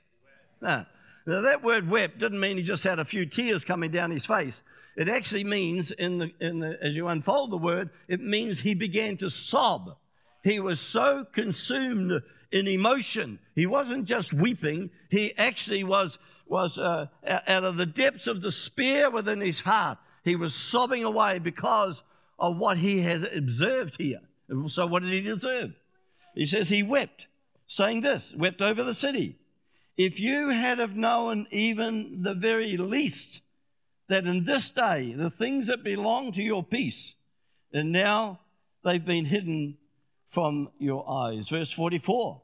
Now, 0.62 0.88
that 1.26 1.64
word 1.64 1.90
wept 1.90 2.20
didn't 2.20 2.40
mean 2.40 2.58
he 2.58 2.64
just 2.64 2.84
had 2.84 3.00
a 3.00 3.06
few 3.06 3.26
tears 3.26 3.64
coming 3.64 3.92
down 3.92 4.12
his 4.12 4.26
face. 4.26 4.62
It 4.96 5.10
actually 5.10 5.44
means, 5.44 5.92
in 5.92 6.20
the, 6.20 6.32
in 6.40 6.60
the, 6.60 6.78
as 6.82 6.96
you 6.96 7.08
unfold 7.08 7.52
the 7.52 7.58
word, 7.58 7.90
it 8.08 8.22
means 8.22 8.60
he 8.60 8.76
began 8.76 9.18
to 9.18 9.30
sob. 9.30 9.98
He 10.44 10.60
was 10.60 10.80
so 10.80 11.26
consumed 11.34 12.22
in 12.52 12.68
emotion. 12.68 13.40
He 13.56 13.66
wasn't 13.66 14.06
just 14.06 14.34
weeping, 14.34 14.92
he 15.10 15.36
actually 15.38 15.84
was, 15.84 16.18
was 16.48 16.78
uh, 16.78 17.08
out 17.26 17.64
of 17.64 17.78
the 17.78 17.86
depths 17.86 18.28
of 18.28 18.44
despair 18.44 19.10
within 19.10 19.42
his 19.42 19.60
heart. 19.60 19.98
He 20.24 20.36
was 20.36 20.54
sobbing 20.54 21.04
away 21.04 21.40
because 21.40 22.02
of 22.38 22.58
what 22.58 22.78
he 22.78 23.02
has 23.02 23.24
observed 23.36 23.96
here. 23.98 24.22
So, 24.68 24.86
what 24.86 25.02
did 25.02 25.24
he 25.24 25.30
observe? 25.30 25.72
He 26.36 26.46
says 26.46 26.70
he 26.70 26.84
wept 26.84 27.26
saying 27.68 28.02
this, 28.02 28.34
wept 28.36 28.62
over 28.62 28.84
the 28.84 28.94
city. 28.94 29.38
If 29.98 30.20
you 30.20 30.50
had 30.50 30.80
have 30.80 30.96
known 30.96 31.48
even 31.52 32.24
the 32.24 32.34
very 32.34 32.78
least 32.78 33.42
that 34.08 34.26
in 34.26 34.46
this 34.46 34.72
day 34.72 35.14
the 35.16 35.30
things 35.30 35.68
that 35.68 35.84
belong 35.84 36.32
to 36.34 36.42
your 36.42 36.64
peace, 36.64 37.14
and 37.72 37.92
now 37.92 38.40
they've 38.84 39.06
been 39.06 39.26
hidden 39.26 39.78
from 40.30 40.70
your 40.80 41.10
eyes. 41.10 41.48
Verse 41.50 41.72
44. 41.72 42.42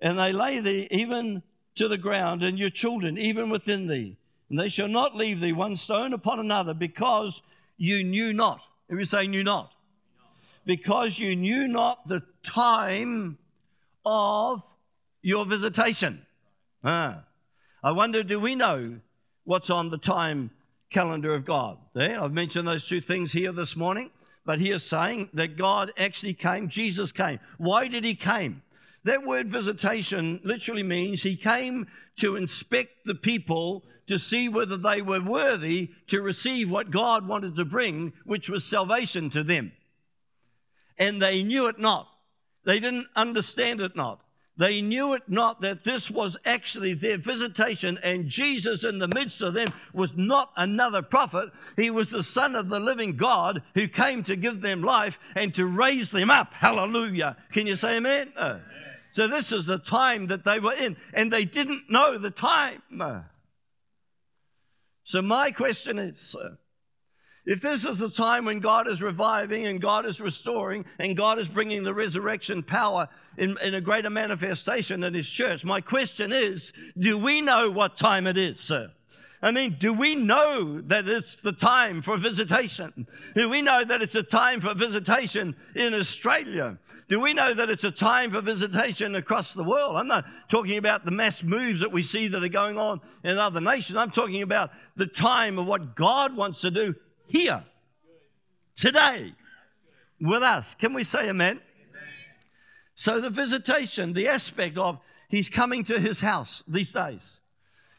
And 0.00 0.18
they 0.18 0.32
lay 0.32 0.58
thee 0.58 0.88
even 0.90 1.42
to 1.76 1.88
the 1.88 1.96
ground, 1.96 2.42
and 2.42 2.58
your 2.58 2.70
children 2.70 3.16
even 3.16 3.48
within 3.48 3.86
thee. 3.86 4.18
And 4.50 4.58
they 4.58 4.68
shall 4.68 4.88
not 4.88 5.16
leave 5.16 5.40
thee 5.40 5.52
one 5.52 5.76
stone 5.76 6.12
upon 6.12 6.40
another, 6.40 6.74
because 6.74 7.40
you 7.76 8.04
knew 8.04 8.32
not. 8.32 8.60
Every 8.90 9.06
say, 9.06 9.26
knew 9.26 9.44
not. 9.44 9.72
Because 10.66 11.18
you 11.18 11.34
knew 11.34 11.66
not 11.66 12.06
the 12.06 12.22
time 12.42 13.38
of 14.04 14.62
your 15.22 15.46
visitation. 15.46 16.26
Ah. 16.84 17.24
I 17.82 17.92
wonder, 17.92 18.22
do 18.22 18.38
we 18.38 18.54
know 18.54 18.98
what's 19.44 19.70
on 19.70 19.90
the 19.90 19.98
time 19.98 20.50
calendar 20.90 21.34
of 21.34 21.44
God? 21.44 21.78
There, 21.94 22.20
I've 22.22 22.32
mentioned 22.32 22.66
those 22.68 22.84
two 22.84 23.00
things 23.00 23.32
here 23.32 23.52
this 23.52 23.74
morning, 23.76 24.10
but 24.44 24.60
he 24.60 24.70
is 24.70 24.84
saying 24.84 25.30
that 25.34 25.56
God 25.56 25.92
actually 25.98 26.34
came, 26.34 26.68
Jesus 26.68 27.12
came. 27.12 27.40
Why 27.58 27.88
did 27.88 28.04
he 28.04 28.14
came? 28.14 28.62
That 29.04 29.26
word 29.26 29.50
visitation 29.50 30.40
literally 30.44 30.84
means 30.84 31.22
he 31.22 31.36
came 31.36 31.88
to 32.20 32.36
inspect 32.36 33.04
the 33.04 33.16
people 33.16 33.82
to 34.06 34.18
see 34.18 34.48
whether 34.48 34.76
they 34.76 35.02
were 35.02 35.22
worthy 35.22 35.90
to 36.08 36.20
receive 36.20 36.70
what 36.70 36.90
God 36.90 37.26
wanted 37.26 37.56
to 37.56 37.64
bring, 37.64 38.12
which 38.24 38.48
was 38.48 38.64
salvation 38.64 39.30
to 39.30 39.42
them. 39.42 39.72
and 40.98 41.20
they 41.20 41.42
knew 41.42 41.66
it 41.66 41.78
not. 41.78 42.06
They 42.64 42.80
didn't 42.80 43.08
understand 43.16 43.80
it 43.80 43.96
not. 43.96 44.20
They 44.56 44.82
knew 44.82 45.14
it 45.14 45.22
not 45.28 45.62
that 45.62 45.82
this 45.82 46.10
was 46.10 46.36
actually 46.44 46.92
their 46.92 47.16
visitation, 47.16 47.98
and 48.02 48.28
Jesus 48.28 48.84
in 48.84 48.98
the 48.98 49.08
midst 49.08 49.40
of 49.40 49.54
them 49.54 49.72
was 49.94 50.10
not 50.14 50.52
another 50.56 51.00
prophet. 51.00 51.50
He 51.76 51.90
was 51.90 52.10
the 52.10 52.22
Son 52.22 52.54
of 52.54 52.68
the 52.68 52.78
living 52.78 53.16
God 53.16 53.62
who 53.74 53.88
came 53.88 54.24
to 54.24 54.36
give 54.36 54.60
them 54.60 54.82
life 54.82 55.18
and 55.34 55.54
to 55.54 55.64
raise 55.64 56.10
them 56.10 56.30
up. 56.30 56.52
Hallelujah. 56.52 57.38
Can 57.52 57.66
you 57.66 57.76
say 57.76 57.96
amen? 57.96 58.32
amen. 58.36 58.60
So, 59.12 59.26
this 59.26 59.52
is 59.52 59.66
the 59.66 59.78
time 59.78 60.28
that 60.28 60.44
they 60.44 60.58
were 60.58 60.74
in, 60.74 60.96
and 61.12 61.32
they 61.32 61.44
didn't 61.44 61.90
know 61.90 62.18
the 62.18 62.30
time. 62.30 62.82
Uh, 62.98 63.20
so, 65.04 65.20
my 65.20 65.50
question 65.50 65.98
is 65.98 66.34
if 67.44 67.60
this 67.60 67.84
is 67.84 67.98
the 67.98 68.10
time 68.10 68.44
when 68.44 68.60
God 68.60 68.86
is 68.86 69.02
reviving 69.02 69.66
and 69.66 69.80
God 69.80 70.06
is 70.06 70.20
restoring 70.20 70.84
and 70.98 71.16
God 71.16 71.38
is 71.38 71.48
bringing 71.48 71.82
the 71.82 71.94
resurrection 71.94 72.62
power 72.62 73.08
in, 73.36 73.56
in 73.62 73.74
a 73.74 73.80
greater 73.80 74.10
manifestation 74.10 75.02
in 75.02 75.14
His 75.14 75.28
church, 75.28 75.64
my 75.64 75.80
question 75.80 76.32
is 76.32 76.72
do 76.98 77.18
we 77.18 77.40
know 77.40 77.70
what 77.70 77.96
time 77.96 78.26
it 78.26 78.38
is, 78.38 78.60
sir? 78.60 78.92
I 79.44 79.50
mean, 79.50 79.76
do 79.80 79.92
we 79.92 80.14
know 80.14 80.80
that 80.82 81.08
it's 81.08 81.36
the 81.42 81.52
time 81.52 82.00
for 82.00 82.16
visitation? 82.16 83.08
Do 83.34 83.48
we 83.48 83.60
know 83.60 83.84
that 83.84 84.00
it's 84.00 84.14
a 84.14 84.22
time 84.22 84.60
for 84.60 84.72
visitation 84.72 85.56
in 85.74 85.94
Australia? 85.94 86.78
Do 87.08 87.18
we 87.18 87.34
know 87.34 87.52
that 87.52 87.68
it's 87.68 87.82
a 87.82 87.90
time 87.90 88.30
for 88.30 88.40
visitation 88.40 89.16
across 89.16 89.52
the 89.52 89.64
world? 89.64 89.96
I'm 89.96 90.06
not 90.06 90.26
talking 90.48 90.78
about 90.78 91.04
the 91.04 91.10
mass 91.10 91.42
moves 91.42 91.80
that 91.80 91.90
we 91.90 92.04
see 92.04 92.28
that 92.28 92.44
are 92.44 92.48
going 92.48 92.78
on 92.78 93.00
in 93.24 93.36
other 93.36 93.60
nations. 93.60 93.98
I'm 93.98 94.12
talking 94.12 94.42
about 94.42 94.70
the 94.94 95.08
time 95.08 95.58
of 95.58 95.66
what 95.66 95.96
God 95.96 96.36
wants 96.36 96.60
to 96.60 96.70
do 96.70 96.94
here, 97.32 97.64
today, 98.76 99.32
with 100.20 100.42
us. 100.42 100.76
Can 100.78 100.92
we 100.92 101.02
say 101.02 101.30
amen? 101.30 101.52
amen? 101.52 101.60
So, 102.94 103.22
the 103.22 103.30
visitation, 103.30 104.12
the 104.12 104.28
aspect 104.28 104.76
of 104.76 104.98
He's 105.30 105.48
coming 105.48 105.82
to 105.86 105.98
His 105.98 106.20
house 106.20 106.62
these 106.68 106.92
days. 106.92 107.22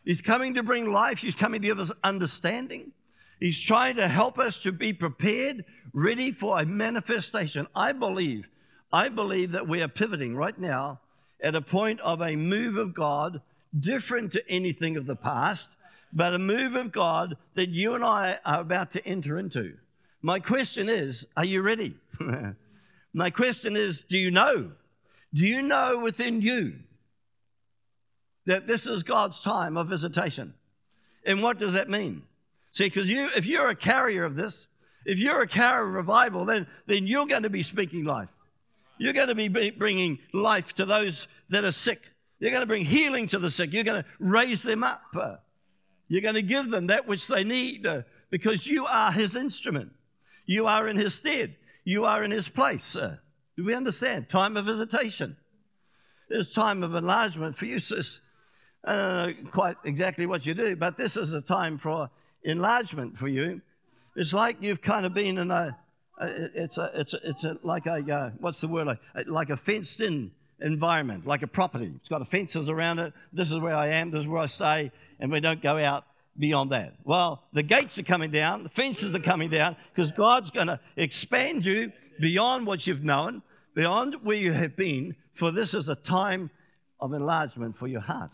He's 0.06 0.22
coming 0.22 0.54
to 0.54 0.62
bring 0.62 0.92
life, 0.92 1.18
He's 1.18 1.34
coming 1.34 1.64
to 1.64 1.68
give 1.68 1.80
us 1.80 1.90
understanding. 2.04 2.92
He's 3.40 3.60
trying 3.60 3.96
to 3.96 4.08
help 4.08 4.38
us 4.38 4.60
to 4.60 4.72
be 4.72 4.94
prepared, 4.94 5.66
ready 5.94 6.32
for 6.32 6.60
a 6.60 6.66
manifestation. 6.66 7.66
I 7.76 7.92
believe, 7.92 8.48
I 8.92 9.10
believe 9.10 9.54
that 9.54 9.68
we 9.68 9.82
are 9.82 9.88
pivoting 9.88 10.36
right 10.36 10.58
now 10.58 11.00
at 11.42 11.56
a 11.56 11.62
point 11.62 12.00
of 12.02 12.22
a 12.22 12.36
move 12.36 12.78
of 12.78 12.94
God 12.94 13.42
different 13.78 14.34
to 14.34 14.48
anything 14.48 14.96
of 14.96 15.08
the 15.08 15.16
past 15.16 15.70
but 16.14 16.34
a 16.34 16.40
move 16.40 16.76
of 16.76 16.92
God 16.92 17.36
that 17.56 17.70
you 17.70 17.96
and 17.96 18.04
I 18.04 18.38
are 18.46 18.62
about 18.62 18.94
to 18.94 19.06
enter 19.06 19.40
into. 19.40 19.74
My 20.22 20.40
question 20.40 20.88
is, 20.88 21.26
are 21.36 21.44
you 21.44 21.62
ready? 21.62 21.96
My 23.14 23.30
question 23.30 23.76
is, 23.76 24.06
do 24.08 24.18
you 24.18 24.32
know? 24.32 24.72
Do 25.34 25.46
you 25.46 25.62
know 25.62 26.00
within 26.00 26.42
you 26.42 26.76
that 28.46 28.68
this 28.68 28.86
is 28.86 29.04
God's 29.04 29.40
time 29.40 29.76
of 29.76 29.90
visitation? 29.90 30.54
And 31.26 31.42
what 31.42 31.60
does 31.60 31.74
that 31.74 31.90
mean? 31.90 32.24
See, 32.74 32.86
because 32.86 33.08
you, 33.08 33.30
if 33.36 33.46
you're 33.46 33.70
a 33.70 33.76
carrier 33.76 34.24
of 34.24 34.36
this, 34.36 34.68
if 35.06 35.18
you're 35.18 35.42
a 35.42 35.48
carrier 35.48 35.88
of 35.88 35.94
revival, 35.94 36.46
then, 36.46 36.68
then 36.88 37.08
you're 37.08 37.26
going 37.26 37.44
to 37.44 37.50
be 37.50 37.64
speaking 37.64 38.04
life. 38.04 38.30
You're 38.98 39.14
going 39.14 39.28
to 39.30 39.36
be 39.36 39.72
bringing 39.72 40.20
life 40.34 40.74
to 40.74 40.86
those 40.86 41.28
that 41.50 41.64
are 41.64 41.72
sick. 41.72 42.02
You're 42.40 42.52
going 42.52 42.62
to 42.62 42.68
bring 42.68 42.86
healing 42.86 43.28
to 43.30 43.40
the 43.40 43.50
sick. 43.50 43.74
You're 43.74 43.84
going 43.84 44.04
to 44.04 44.10
raise 44.20 44.62
them 44.64 44.84
up. 44.84 45.02
You're 46.14 46.22
going 46.22 46.36
to 46.36 46.44
give 46.44 46.70
them 46.70 46.88
that 46.88 47.08
which 47.08 47.26
they 47.26 47.44
need 47.44 47.88
uh, 47.88 48.04
because 48.30 48.68
you 48.68 48.86
are 48.86 49.12
his 49.12 49.36
instrument. 49.36 49.94
You 50.46 50.68
are 50.68 50.88
in 50.88 50.96
his 50.96 51.16
stead. 51.16 51.56
You 51.86 52.06
are 52.06 52.24
in 52.24 52.30
his 52.30 52.48
place. 52.48 52.96
Uh, 52.96 53.16
do 53.58 53.66
we 53.66 53.74
understand? 53.74 54.30
Time 54.30 54.56
of 54.56 54.68
visitation. 54.68 55.38
It's 56.30 56.54
time 56.54 56.84
of 56.84 56.94
enlargement 56.94 57.58
for 57.58 57.66
you, 57.66 57.80
sis. 57.80 58.22
I 58.86 58.94
don't 58.94 59.44
know 59.44 59.50
quite 59.50 59.78
exactly 59.86 60.28
what 60.28 60.46
you 60.46 60.54
do, 60.54 60.76
but 60.76 61.00
this 61.00 61.18
is 61.18 61.34
a 61.34 61.42
time 61.42 61.80
for 61.80 62.12
enlargement 62.44 63.18
for 63.18 63.28
you. 63.28 63.62
It's 64.16 64.34
like 64.34 64.58
you've 64.62 64.84
kind 64.84 65.08
of 65.08 65.16
been 65.16 65.40
in 65.40 65.50
a, 65.50 65.76
it's 66.22 66.78
a, 66.78 66.92
it's 66.94 67.16
a, 67.16 67.20
it's 67.24 67.44
a, 67.44 67.58
like 67.64 67.88
a, 67.88 67.96
uh, 68.16 68.30
what's 68.38 68.62
the 68.62 68.68
word, 68.68 68.86
like, 68.86 69.00
like 69.26 69.50
a 69.50 69.58
fenced 69.58 70.00
in 70.00 70.30
environment, 70.64 71.28
like 71.28 71.44
a 71.44 71.48
property. 71.48 71.92
It's 71.96 72.10
got 72.10 72.30
fences 72.32 72.70
around 72.70 73.00
it. 73.00 73.14
This 73.34 73.52
is 73.52 73.60
where 73.60 73.76
I 73.76 73.90
am, 73.90 74.12
this 74.12 74.22
is 74.22 74.28
where 74.28 74.42
I 74.42 74.46
stay, 74.48 74.92
and 75.20 75.32
we 75.32 75.42
don't 75.42 75.62
go 75.62 75.78
out 75.78 76.06
beyond 76.40 76.72
that. 76.72 76.96
Well, 77.04 77.44
the 77.54 77.62
gates 77.62 77.98
are 78.00 78.04
coming 78.04 78.32
down, 78.32 78.64
the 78.64 78.70
fences 78.70 79.14
are 79.14 79.20
coming 79.20 79.50
down, 79.50 79.76
because 79.94 80.12
God's 80.14 80.50
going 80.50 80.68
to 80.68 80.80
expand 80.96 81.66
you 81.66 81.92
beyond 82.20 82.66
what 82.66 82.88
you've 82.88 83.04
known, 83.04 83.44
beyond 83.76 84.16
where 84.24 84.38
you 84.38 84.54
have 84.54 84.76
been, 84.76 85.16
for 85.36 85.52
this 85.52 85.74
is 85.74 85.90
a 85.90 85.96
time 85.96 86.50
of 87.00 87.14
enlargement 87.14 87.78
for 87.78 87.88
your 87.88 88.02
heart 88.02 88.32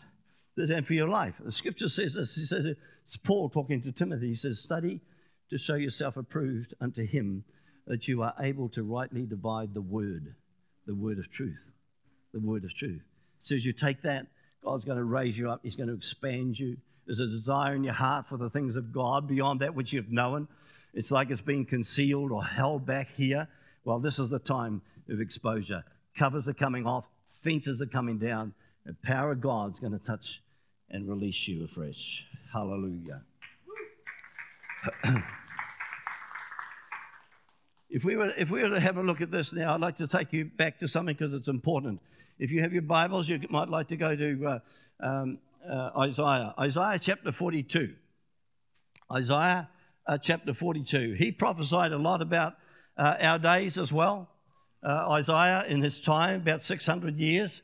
and 0.56 0.86
for 0.86 0.94
your 0.94 1.08
life. 1.08 1.34
The 1.42 1.52
scripture 1.52 1.88
says 1.88 2.14
this. 2.14 2.34
He 2.34 2.44
says, 2.44 2.64
it's 2.66 3.16
Paul 3.24 3.48
talking 3.48 3.82
to 3.82 3.92
Timothy. 3.92 4.28
He 4.28 4.34
says, 4.34 4.60
Study 4.60 5.00
to 5.48 5.58
show 5.58 5.74
yourself 5.74 6.16
approved 6.16 6.74
unto 6.80 7.04
him 7.04 7.44
that 7.86 8.06
you 8.06 8.22
are 8.22 8.34
able 8.38 8.68
to 8.68 8.82
rightly 8.82 9.24
divide 9.24 9.72
the 9.74 9.80
word, 9.80 10.34
the 10.86 10.94
word 10.94 11.18
of 11.18 11.30
truth 11.32 11.58
the 12.32 12.40
word 12.40 12.64
of 12.64 12.74
truth. 12.74 13.02
So 13.42 13.54
as 13.54 13.64
you 13.64 13.72
take 13.72 14.02
that, 14.02 14.26
God's 14.62 14.84
going 14.84 14.98
to 14.98 15.04
raise 15.04 15.36
you 15.36 15.50
up. 15.50 15.60
He's 15.62 15.76
going 15.76 15.88
to 15.88 15.94
expand 15.94 16.58
you. 16.58 16.76
There's 17.06 17.20
a 17.20 17.26
desire 17.26 17.74
in 17.74 17.82
your 17.82 17.94
heart 17.94 18.26
for 18.28 18.36
the 18.36 18.50
things 18.50 18.76
of 18.76 18.92
God 18.92 19.26
beyond 19.26 19.60
that 19.60 19.74
which 19.74 19.92
you've 19.92 20.12
known. 20.12 20.48
It's 20.92 21.10
like 21.10 21.30
it's 21.30 21.40
been 21.40 21.64
concealed 21.64 22.30
or 22.30 22.44
held 22.44 22.84
back 22.84 23.08
here. 23.16 23.48
Well, 23.84 23.98
this 23.98 24.18
is 24.18 24.28
the 24.30 24.38
time 24.38 24.82
of 25.08 25.20
exposure. 25.20 25.84
Covers 26.16 26.46
are 26.48 26.54
coming 26.54 26.86
off, 26.86 27.04
fences 27.42 27.80
are 27.80 27.86
coming 27.86 28.18
down. 28.18 28.52
The 28.84 28.94
power 29.04 29.32
of 29.32 29.40
God's 29.40 29.80
going 29.80 29.92
to 29.92 30.04
touch 30.04 30.42
and 30.90 31.08
release 31.08 31.48
you 31.48 31.64
afresh. 31.64 32.24
Hallelujah. 32.52 33.22
if 37.90 38.04
we 38.04 38.16
were 38.16 38.30
if 38.36 38.50
we 38.50 38.62
were 38.62 38.70
to 38.70 38.80
have 38.80 38.96
a 38.96 39.02
look 39.02 39.20
at 39.20 39.30
this 39.30 39.52
now, 39.52 39.74
I'd 39.74 39.80
like 39.80 39.98
to 39.98 40.08
take 40.08 40.32
you 40.32 40.46
back 40.46 40.78
to 40.80 40.88
something 40.88 41.14
because 41.14 41.34
it's 41.34 41.48
important. 41.48 42.00
If 42.40 42.52
you 42.52 42.62
have 42.62 42.72
your 42.72 42.80
Bibles, 42.80 43.28
you 43.28 43.38
might 43.50 43.68
like 43.68 43.88
to 43.88 43.96
go 43.96 44.16
to 44.16 44.46
uh, 44.46 44.58
um, 45.06 45.38
uh, 45.70 45.90
Isaiah. 45.98 46.54
Isaiah 46.58 46.98
chapter 46.98 47.32
42. 47.32 47.92
Isaiah 49.12 49.68
uh, 50.06 50.16
chapter 50.16 50.54
42. 50.54 51.16
He 51.18 51.32
prophesied 51.32 51.92
a 51.92 51.98
lot 51.98 52.22
about 52.22 52.54
uh, 52.96 53.16
our 53.20 53.38
days 53.38 53.76
as 53.76 53.92
well. 53.92 54.30
Uh, 54.82 55.10
Isaiah, 55.10 55.66
in 55.68 55.82
his 55.82 56.00
time, 56.00 56.40
about 56.40 56.62
600 56.62 57.18
years 57.18 57.60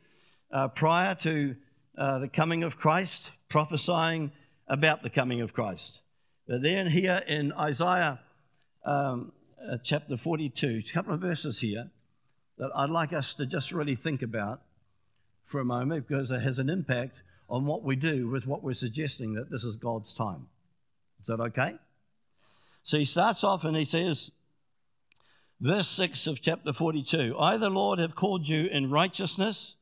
uh, 0.53 0.69
prior 0.69 1.15
to 1.23 1.57
the 1.97 2.29
coming 2.31 2.63
of 2.63 2.77
Christ, 2.77 3.23
prophesying 3.49 4.31
about 4.69 5.03
the 5.03 5.09
coming 5.09 5.41
of 5.41 5.55
Christ. 5.55 6.01
But 6.47 6.61
then, 6.61 6.87
here 6.87 7.23
in 7.27 7.51
Isaiah 7.55 8.21
um, 8.85 9.33
chapter 9.85 10.19
42, 10.19 10.83
a 10.87 10.93
couple 10.93 11.15
of 11.15 11.23
verses 11.23 11.61
here 11.61 11.89
that 12.59 12.71
I'd 12.75 12.91
like 12.91 13.15
us 13.15 13.33
to 13.35 13.47
just 13.47 13.73
really 13.73 13.97
think 13.97 14.21
about 14.21 14.61
for 15.47 15.61
a 15.61 15.65
moment 15.65 16.07
because 16.07 16.31
it 16.31 16.41
has 16.41 16.59
an 16.59 16.69
impact 16.69 17.19
on 17.49 17.65
what 17.65 17.83
we 17.83 17.97
do 17.97 18.29
with 18.29 18.47
what 18.47 18.63
we're 18.63 18.75
suggesting 18.75 19.35
that 19.35 19.51
this 19.51 19.65
is 19.65 19.77
God's 19.77 20.13
time. 20.13 20.49
Is 21.21 21.27
that 21.27 21.41
okay? 21.41 21.77
So 22.85 22.99
he 22.99 23.05
starts 23.05 23.45
off 23.45 23.65
and 23.65 23.77
he 23.77 23.85
says, 23.85 24.31
verse 25.61 25.89
6 25.89 26.27
of 26.27 26.43
chapter 26.43 26.73
42 26.73 27.37
I, 27.39 27.57
the 27.57 27.71
Lord, 27.71 27.99
have 27.99 28.15
called 28.15 28.47
you 28.47 28.67
in 28.67 28.91
righteousness. 28.91 29.75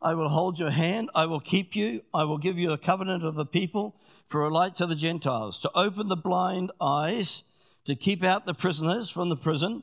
I 0.00 0.14
will 0.14 0.28
hold 0.28 0.58
your 0.58 0.70
hand. 0.70 1.10
I 1.14 1.26
will 1.26 1.40
keep 1.40 1.74
you. 1.74 2.02
I 2.14 2.24
will 2.24 2.38
give 2.38 2.56
you 2.56 2.72
a 2.72 2.78
covenant 2.78 3.24
of 3.24 3.34
the 3.34 3.46
people 3.46 3.96
for 4.28 4.44
a 4.44 4.52
light 4.52 4.76
to 4.76 4.86
the 4.86 4.94
Gentiles, 4.94 5.58
to 5.60 5.70
open 5.74 6.08
the 6.08 6.16
blind 6.16 6.70
eyes, 6.80 7.42
to 7.86 7.96
keep 7.96 8.22
out 8.22 8.46
the 8.46 8.54
prisoners 8.54 9.10
from 9.10 9.28
the 9.28 9.36
prison, 9.36 9.82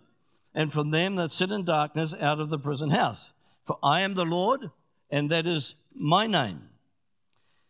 and 0.53 0.71
from 0.71 0.91
them 0.91 1.15
that 1.15 1.33
sit 1.33 1.51
in 1.51 1.65
darkness 1.65 2.13
out 2.21 2.39
of 2.39 2.49
the 2.49 2.59
prison 2.59 2.91
house. 2.91 3.19
For 3.67 3.77
I 3.83 4.01
am 4.01 4.13
the 4.13 4.23
Lord 4.23 4.69
and 5.09 5.31
that 5.31 5.45
is 5.45 5.75
my 5.93 6.27
name. 6.27 6.61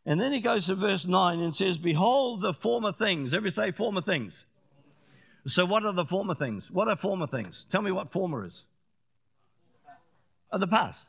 And 0.05 0.21
then 0.21 0.33
he 0.33 0.39
goes 0.39 0.67
to 0.67 0.75
verse 0.75 1.05
9 1.05 1.39
and 1.39 1.55
says, 1.55 1.77
Behold 1.77 2.41
the 2.41 2.53
former 2.53 2.93
things. 2.93 3.33
Every 3.33 3.51
say 3.51 3.71
former 3.71 4.01
things. 4.01 4.45
So, 5.47 5.65
what 5.65 5.85
are 5.85 5.93
the 5.93 6.05
former 6.05 6.35
things? 6.35 6.69
What 6.71 6.87
are 6.87 6.95
former 6.95 7.27
things? 7.27 7.65
Tell 7.71 7.81
me 7.81 7.91
what 7.91 8.11
former 8.11 8.45
is. 8.45 8.63
The 10.51 10.67
past. 10.67 10.99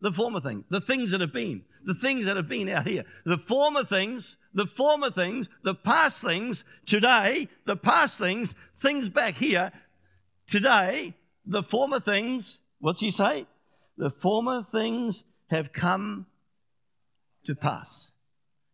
The 0.00 0.12
former 0.12 0.40
thing. 0.40 0.64
The 0.70 0.80
things 0.80 1.10
that 1.10 1.20
have 1.20 1.32
been. 1.32 1.62
The 1.84 1.94
things 1.94 2.24
that 2.24 2.36
have 2.36 2.48
been 2.48 2.68
out 2.68 2.86
here. 2.86 3.04
The 3.24 3.38
former 3.38 3.84
things, 3.84 4.36
the 4.54 4.66
former 4.66 5.10
things, 5.10 5.48
the 5.62 5.74
past 5.74 6.20
things, 6.20 6.64
today, 6.86 7.48
the 7.66 7.76
past 7.76 8.18
things, 8.18 8.52
things 8.82 9.08
back 9.08 9.36
here, 9.36 9.70
today, 10.48 11.14
the 11.46 11.62
former 11.62 12.00
things. 12.00 12.58
What's 12.80 13.00
he 13.00 13.10
say? 13.10 13.46
The 13.96 14.10
former 14.10 14.66
things 14.72 15.22
have 15.50 15.72
come 15.72 16.26
to 17.44 17.54
pass. 17.54 18.06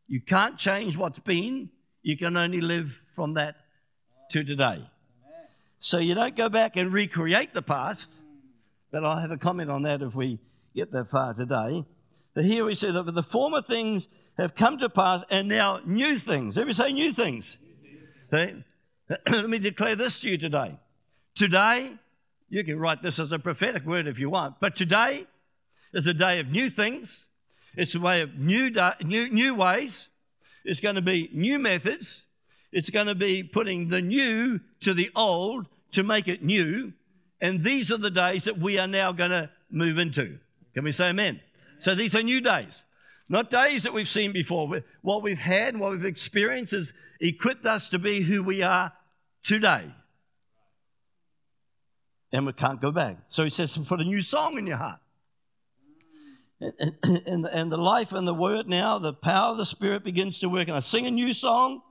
You 0.06 0.20
can't 0.20 0.58
change 0.58 0.96
what's 0.96 1.18
been, 1.18 1.70
you 2.02 2.16
can 2.16 2.36
only 2.36 2.60
live 2.60 2.90
from 3.14 3.34
that 3.34 3.56
to 4.30 4.44
today. 4.44 4.88
So 5.80 5.98
you 5.98 6.14
don't 6.14 6.36
go 6.36 6.48
back 6.48 6.76
and 6.76 6.92
recreate 6.92 7.54
the 7.54 7.62
past, 7.62 8.08
but 8.92 9.04
I'll 9.04 9.18
have 9.18 9.30
a 9.30 9.36
comment 9.36 9.70
on 9.70 9.82
that 9.82 10.02
if 10.02 10.14
we 10.14 10.38
get 10.74 10.92
that 10.92 11.10
far 11.10 11.34
today. 11.34 11.84
But 12.34 12.44
here 12.44 12.64
we 12.64 12.74
see 12.74 12.90
that 12.90 13.14
the 13.14 13.22
former 13.22 13.62
things 13.62 14.06
have 14.36 14.54
come 14.54 14.78
to 14.78 14.90
pass, 14.90 15.22
and 15.30 15.48
now 15.48 15.80
new 15.86 16.18
things. 16.18 16.58
Everybody 16.58 16.74
say 16.74 16.92
new 16.92 17.12
things. 17.14 17.56
Let 18.30 19.48
me 19.48 19.58
declare 19.58 19.96
this 19.96 20.20
to 20.20 20.28
you 20.28 20.36
today. 20.36 20.78
Today, 21.34 21.94
you 22.48 22.64
can 22.64 22.78
write 22.78 23.02
this 23.02 23.18
as 23.18 23.32
a 23.32 23.38
prophetic 23.38 23.86
word 23.86 24.06
if 24.06 24.18
you 24.18 24.28
want, 24.28 24.56
but 24.60 24.76
today 24.76 25.26
is 25.92 26.06
a 26.06 26.14
day 26.14 26.40
of 26.40 26.48
new 26.48 26.70
things. 26.70 27.08
It's 27.76 27.94
a 27.94 28.00
way 28.00 28.22
of 28.22 28.34
new, 28.34 28.70
new, 29.04 29.28
new 29.28 29.54
ways. 29.54 30.08
It's 30.64 30.80
going 30.80 30.94
to 30.96 31.02
be 31.02 31.30
new 31.32 31.58
methods. 31.58 32.22
It's 32.72 32.90
going 32.90 33.06
to 33.06 33.14
be 33.14 33.42
putting 33.42 33.88
the 33.88 34.00
new 34.00 34.60
to 34.80 34.94
the 34.94 35.10
old 35.14 35.66
to 35.92 36.02
make 36.02 36.28
it 36.28 36.42
new. 36.42 36.92
And 37.40 37.62
these 37.62 37.92
are 37.92 37.98
the 37.98 38.10
days 38.10 38.44
that 38.44 38.58
we 38.58 38.78
are 38.78 38.86
now 38.86 39.12
going 39.12 39.30
to 39.30 39.50
move 39.70 39.98
into. 39.98 40.38
Can 40.74 40.84
we 40.84 40.92
say 40.92 41.10
amen? 41.10 41.40
So 41.80 41.94
these 41.94 42.14
are 42.14 42.22
new 42.22 42.40
days, 42.40 42.72
not 43.28 43.50
days 43.50 43.82
that 43.82 43.92
we've 43.92 44.08
seen 44.08 44.32
before. 44.32 44.82
What 45.02 45.22
we've 45.22 45.38
had 45.38 45.74
and 45.74 45.80
what 45.80 45.92
we've 45.92 46.04
experienced 46.04 46.72
has 46.72 46.92
equipped 47.20 47.66
us 47.66 47.90
to 47.90 47.98
be 47.98 48.22
who 48.22 48.42
we 48.42 48.62
are 48.62 48.92
today. 49.42 49.94
And 52.32 52.46
we 52.46 52.52
can't 52.52 52.80
go 52.80 52.90
back. 52.90 53.18
So 53.28 53.44
he 53.44 53.50
says, 53.50 53.78
put 53.86 54.00
a 54.00 54.04
new 54.04 54.22
song 54.22 54.58
in 54.58 54.66
your 54.66 54.78
heart. 54.78 54.98
And, 56.60 57.46
and, 57.46 57.70
the 57.70 57.76
life 57.76 58.12
and 58.12 58.26
the 58.26 58.32
word 58.32 58.66
now, 58.66 58.98
the 58.98 59.12
power 59.12 59.52
of 59.52 59.58
the 59.58 59.66
Spirit 59.66 60.04
begins 60.04 60.38
to 60.38 60.48
work. 60.48 60.68
And 60.68 60.76
I 60.76 60.80
sing 60.80 61.06
a 61.06 61.10
new 61.10 61.34
song, 61.34 61.82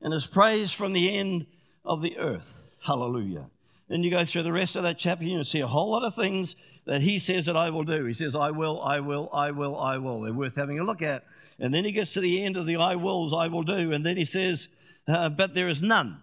and 0.00 0.14
it's 0.14 0.26
praise 0.26 0.70
from 0.70 0.92
the 0.92 1.16
end 1.18 1.46
of 1.84 2.02
the 2.02 2.16
earth. 2.16 2.46
Hallelujah. 2.84 3.46
Then 3.88 4.04
you 4.04 4.10
go 4.10 4.24
through 4.24 4.44
the 4.44 4.52
rest 4.52 4.76
of 4.76 4.84
that 4.84 4.98
chapter, 4.98 5.22
and 5.22 5.32
you 5.32 5.44
see 5.44 5.60
a 5.60 5.66
whole 5.66 5.90
lot 5.90 6.04
of 6.04 6.14
things 6.14 6.54
that 6.86 7.00
he 7.00 7.18
says 7.18 7.46
that 7.46 7.56
I 7.56 7.70
will 7.70 7.82
do. 7.82 8.04
He 8.04 8.14
says, 8.14 8.34
I 8.36 8.52
will, 8.52 8.80
I 8.80 9.00
will, 9.00 9.28
I 9.32 9.50
will, 9.50 9.76
I 9.78 9.98
will. 9.98 10.20
They're 10.20 10.32
worth 10.32 10.54
having 10.54 10.78
a 10.78 10.84
look 10.84 11.02
at. 11.02 11.24
And 11.58 11.74
then 11.74 11.84
he 11.84 11.92
gets 11.92 12.12
to 12.12 12.20
the 12.20 12.44
end 12.44 12.56
of 12.56 12.66
the 12.66 12.76
I 12.76 12.94
wills, 12.94 13.32
I 13.32 13.48
will 13.48 13.64
do. 13.64 13.92
And 13.92 14.06
then 14.06 14.16
he 14.16 14.24
says, 14.24 14.68
uh, 15.08 15.30
But 15.30 15.54
there 15.54 15.68
is 15.68 15.82
none. 15.82 16.20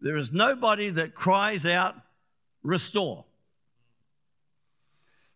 There 0.00 0.18
is 0.18 0.30
nobody 0.30 0.90
that 0.90 1.14
cries 1.14 1.64
out, 1.64 1.94
Restore. 2.62 3.24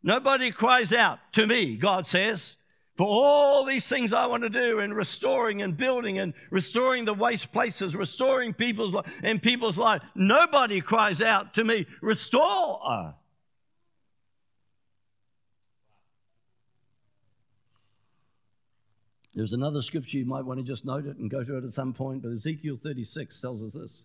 Nobody 0.03 0.51
cries 0.51 0.93
out 0.93 1.19
to 1.33 1.47
me, 1.47 1.77
God 1.77 2.07
says, 2.07 2.57
for 2.97 3.07
all 3.07 3.65
these 3.65 3.85
things 3.85 4.13
I 4.13 4.27
want 4.27 4.43
to 4.43 4.49
do 4.49 4.81
in 4.81 4.93
restoring 4.93 5.63
and 5.63 5.77
building 5.77 6.19
and 6.19 6.35
restoring 6.51 7.05
the 7.05 7.15
waste 7.15 7.53
places, 7.53 7.95
restoring 7.95 8.55
people's 8.55 8.95
and 9.23 9.43
people's 9.43 9.77
life. 9.77 10.03
Nobody 10.15 10.81
cries 10.81 11.21
out 11.21 11.55
to 11.55 11.65
me, 11.65 11.87
restore. 12.01 13.15
There's 19.35 19.53
another 19.53 19.83
scripture 19.83 20.19
you 20.19 20.25
might 20.25 20.45
want 20.45 20.59
to 20.59 20.65
just 20.65 20.85
note 20.85 21.07
it 21.07 21.17
and 21.19 21.31
go 21.31 21.45
to 21.45 21.59
it 21.59 21.65
at 21.65 21.75
some 21.75 21.93
point, 21.93 22.23
but 22.23 22.33
Ezekiel 22.33 22.79
36 22.83 23.41
tells 23.41 23.63
us 23.63 23.75
this. 23.75 24.03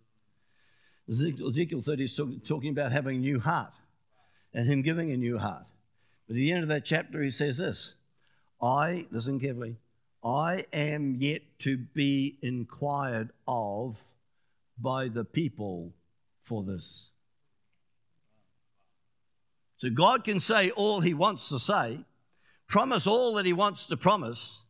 Ezekiel 1.10 1.82
30 1.82 2.04
is 2.04 2.20
talking 2.48 2.70
about 2.70 2.92
having 2.92 3.16
a 3.16 3.20
new 3.20 3.40
heart 3.40 3.74
and 4.54 4.68
him 4.68 4.84
giving 4.84 5.12
a 5.12 5.18
new 5.18 5.40
heart. 5.40 5.66
But 6.28 6.34
at 6.34 6.38
the 6.38 6.52
end 6.52 6.64
of 6.64 6.70
that 6.70 6.86
chapter, 6.86 7.22
he 7.22 7.32
says 7.32 7.58
this 7.58 7.94
I, 8.62 9.06
listen 9.12 9.40
carefully, 9.40 9.78
I 10.24 10.66
am 10.72 11.16
yet 11.20 11.42
to 11.60 11.78
be 11.78 12.38
inquired 12.42 13.32
of 13.48 13.98
by 14.78 15.10
the 15.10 15.26
people 15.26 15.94
for 16.44 16.64
this. 16.64 17.10
So 19.78 19.90
God 19.90 20.24
can 20.24 20.40
say 20.40 20.70
all 20.72 21.02
he 21.02 21.14
wants 21.14 21.50
to 21.50 21.60
say, 21.60 22.00
promise 22.68 23.06
all 23.06 23.34
that 23.36 23.46
he 23.46 23.52
wants 23.52 23.88
to 23.88 23.98
promise, 23.98 24.62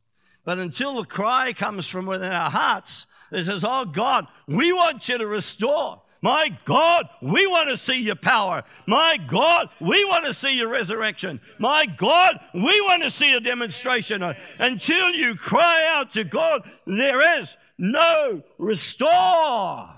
but 0.43 0.57
until 0.57 0.95
the 0.95 1.05
cry 1.05 1.53
comes 1.53 1.87
from 1.87 2.07
within 2.07 2.31
our 2.31 2.49
hearts 2.49 3.05
that 3.31 3.45
says, 3.45 3.63
Oh 3.63 3.85
God, 3.85 4.25
we 4.47 4.73
want 4.73 5.07
you 5.07 5.17
to 5.17 5.27
restore. 5.27 6.01
My 6.23 6.57
God, 6.63 7.09
we 7.21 7.45
want 7.47 7.67
to 7.67 7.75
see 7.75 7.97
your 7.97 8.15
power. 8.15 8.63
My 8.87 9.17
God, 9.17 9.67
we 9.81 10.05
want 10.05 10.23
to 10.23 10.33
see 10.33 10.53
your 10.53 10.69
resurrection. 10.69 11.41
My 11.59 11.85
God, 11.85 12.39
we 12.53 12.79
want 12.79 13.03
to 13.03 13.11
see 13.11 13.33
a 13.33 13.41
demonstration. 13.41 14.23
Until 14.57 15.09
you 15.09 15.35
cry 15.35 15.83
out 15.85 16.13
to 16.13 16.23
God, 16.23 16.61
there 16.87 17.41
is 17.41 17.49
no 17.77 18.41
restore. 18.57 19.89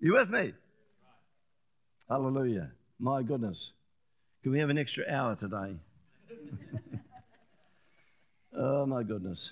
You 0.00 0.14
with 0.14 0.30
me? 0.30 0.54
Hallelujah. 2.08 2.70
My 2.98 3.22
goodness. 3.22 3.72
Can 4.42 4.52
we 4.52 4.60
have 4.60 4.70
an 4.70 4.78
extra 4.78 5.04
hour 5.06 5.36
today? 5.36 5.76
oh, 8.58 8.86
my 8.86 9.02
goodness. 9.02 9.50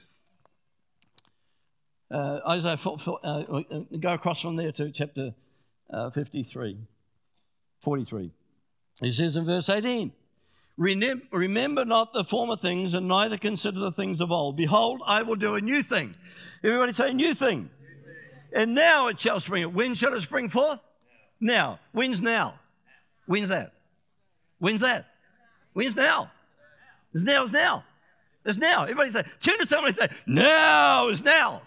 Uh, 2.10 2.38
Isaiah, 2.48 2.78
uh, 2.86 3.28
uh, 3.28 3.62
go 4.00 4.14
across 4.14 4.40
from 4.40 4.56
there 4.56 4.72
to 4.72 4.90
chapter 4.92 5.34
uh, 5.92 6.10
53, 6.10 6.78
43. 7.82 8.32
He 9.00 9.12
says 9.12 9.36
in 9.36 9.44
verse 9.44 9.68
18, 9.68 10.12
Remember 10.76 11.84
not 11.84 12.12
the 12.12 12.24
former 12.24 12.56
things, 12.56 12.94
and 12.94 13.08
neither 13.08 13.36
consider 13.36 13.80
the 13.80 13.92
things 13.92 14.20
of 14.20 14.30
old. 14.30 14.56
Behold, 14.56 15.00
I 15.04 15.22
will 15.22 15.34
do 15.34 15.56
a 15.56 15.60
new 15.60 15.82
thing. 15.82 16.14
Everybody 16.62 16.92
say, 16.92 17.12
new 17.12 17.34
thing. 17.34 17.70
And 18.52 18.74
now 18.74 19.08
it 19.08 19.20
shall 19.20 19.40
spring. 19.40 19.74
When 19.74 19.94
shall 19.94 20.14
it 20.14 20.22
spring 20.22 20.48
forth? 20.48 20.78
Now. 21.40 21.80
When's 21.92 22.20
now? 22.20 22.54
When's 23.26 23.48
that? 23.48 23.72
When's 24.58 24.80
that? 24.80 25.06
When's 25.72 25.96
now? 25.96 26.30
It's 27.12 27.24
now 27.24 27.44
is 27.44 27.52
now. 27.52 27.84
It's 28.44 28.58
now. 28.58 28.82
Everybody 28.82 29.10
say, 29.10 29.24
turn 29.42 29.58
to 29.58 29.66
somebody 29.66 29.98
and 30.00 30.10
say, 30.10 30.16
now 30.26 31.08
is 31.08 31.20
now. 31.20 31.62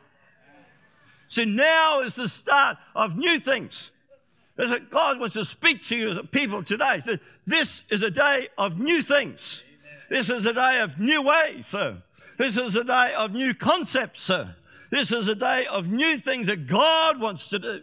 So 1.27 1.43
now 1.43 2.01
is 2.01 2.13
the 2.13 2.29
start 2.29 2.77
of 2.95 3.17
new 3.17 3.39
things. 3.39 3.90
God 4.91 5.19
wants 5.19 5.33
to 5.33 5.45
speak 5.45 5.85
to 5.87 5.95
you 5.95 6.11
as 6.11 6.17
a 6.17 6.23
people 6.23 6.63
today. 6.63 7.01
So 7.03 7.17
this 7.47 7.81
is 7.89 8.01
a 8.01 8.11
day 8.11 8.49
of 8.57 8.77
new 8.77 9.01
things. 9.01 9.63
This 10.09 10.29
is 10.29 10.45
a 10.45 10.53
day 10.53 10.79
of 10.81 10.99
new 10.99 11.21
ways, 11.21 11.67
sir. 11.67 12.01
This 12.37 12.57
is 12.57 12.75
a 12.75 12.83
day 12.83 13.13
of 13.15 13.31
new 13.31 13.53
concepts, 13.53 14.23
sir. 14.23 14.55
This 14.91 15.11
is 15.11 15.27
a 15.27 15.35
day 15.35 15.65
of 15.71 15.87
new 15.87 16.19
things 16.19 16.47
that 16.47 16.67
God 16.67 17.19
wants 17.19 17.47
to 17.49 17.59
do. 17.59 17.81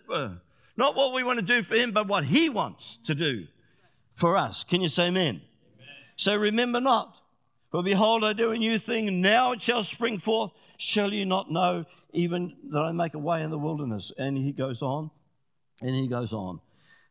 Not 0.77 0.95
what 0.95 1.15
we 1.15 1.25
want 1.25 1.39
to 1.39 1.45
do 1.45 1.63
for 1.63 1.75
Him, 1.75 1.93
but 1.93 2.07
what 2.07 2.25
He 2.25 2.49
wants 2.49 2.99
to 3.07 3.15
do 3.15 3.47
for 4.15 4.37
us. 4.37 4.65
Can 4.65 4.81
you 4.81 4.89
say 4.89 5.07
amen? 5.07 5.23
amen? 5.23 5.41
So 6.17 6.37
remember 6.37 6.81
not, 6.81 7.17
for 7.71 7.83
behold, 7.83 8.25
I 8.25 8.33
do 8.33 8.53
a 8.53 8.59
new 8.59 8.79
thing, 8.79 9.21
now 9.21 9.53
it 9.53 9.63
shall 9.63 9.85
spring 9.85 10.21
forth. 10.21 10.53
Shall 10.77 11.13
you 11.13 11.27
not 11.27 11.51
know, 11.51 11.87
even 12.13 12.55
that 12.71 12.81
I 12.81 12.93
make 12.93 13.15
a 13.15 13.19
way 13.19 13.43
in 13.43 13.51
the 13.51 13.59
wilderness? 13.59 14.13
And 14.19 14.37
he 14.37 14.53
goes 14.53 14.83
on, 14.83 15.11
and 15.81 15.95
he 15.95 16.07
goes 16.07 16.33
on. 16.33 16.61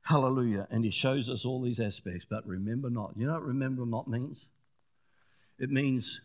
Hallelujah. 0.08 0.70
And 0.72 0.86
he 0.86 0.91
shows 0.91 1.28
us 1.28 1.43
all 1.43 1.62
these 1.62 1.82
aspects. 1.82 2.26
But 2.30 2.48
remember 2.48 2.89
not. 2.89 3.12
You 3.17 3.28
know 3.28 3.34
what 3.34 3.43
remember 3.43 3.86
not 3.86 4.08
means? 4.08 4.38
It 5.60 5.70
means 5.70 6.22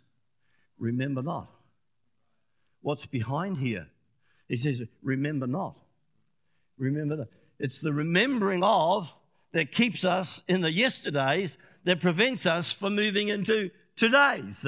remember 0.78 1.20
not. 1.20 1.48
What's 2.80 3.06
behind 3.06 3.58
here? 3.58 3.88
He 4.48 4.56
says, 4.56 4.78
remember 5.02 5.48
not. 5.48 5.76
Remember 6.78 7.16
that. 7.16 7.28
It's 7.58 7.80
the 7.80 7.92
remembering 7.92 8.62
of 8.62 9.08
that 9.52 9.72
keeps 9.72 10.04
us 10.04 10.42
in 10.46 10.60
the 10.60 10.70
yesterdays 10.70 11.56
that 11.84 12.00
prevents 12.00 12.46
us 12.46 12.70
from 12.70 12.94
moving 12.94 13.28
into 13.30 13.70
today's. 13.96 14.64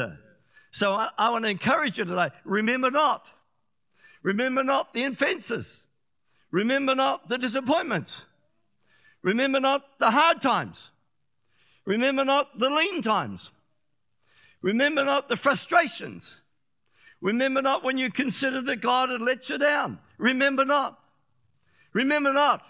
So 0.72 0.90
I, 0.90 1.10
I 1.16 1.30
want 1.30 1.44
to 1.44 1.50
encourage 1.50 1.98
you 1.98 2.04
today 2.04 2.30
remember 2.44 2.90
not. 2.90 3.26
Remember 4.24 4.64
not 4.64 4.92
the 4.92 5.04
offenses. 5.04 5.82
Remember 6.50 6.96
not 6.96 7.28
the 7.28 7.38
disappointments. 7.38 8.10
Remember 9.24 9.58
not 9.58 9.82
the 9.98 10.10
hard 10.10 10.42
times. 10.42 10.76
Remember 11.86 12.26
not 12.26 12.58
the 12.58 12.68
lean 12.68 13.02
times. 13.02 13.48
Remember 14.60 15.02
not 15.02 15.30
the 15.30 15.36
frustrations. 15.36 16.28
Remember 17.22 17.62
not 17.62 17.82
when 17.82 17.96
you 17.96 18.12
consider 18.12 18.60
that 18.60 18.82
God 18.82 19.08
had 19.08 19.22
let 19.22 19.48
you 19.48 19.56
down. 19.56 19.98
Remember 20.18 20.66
not. 20.66 20.98
Remember 21.94 22.34
not. 22.34 22.62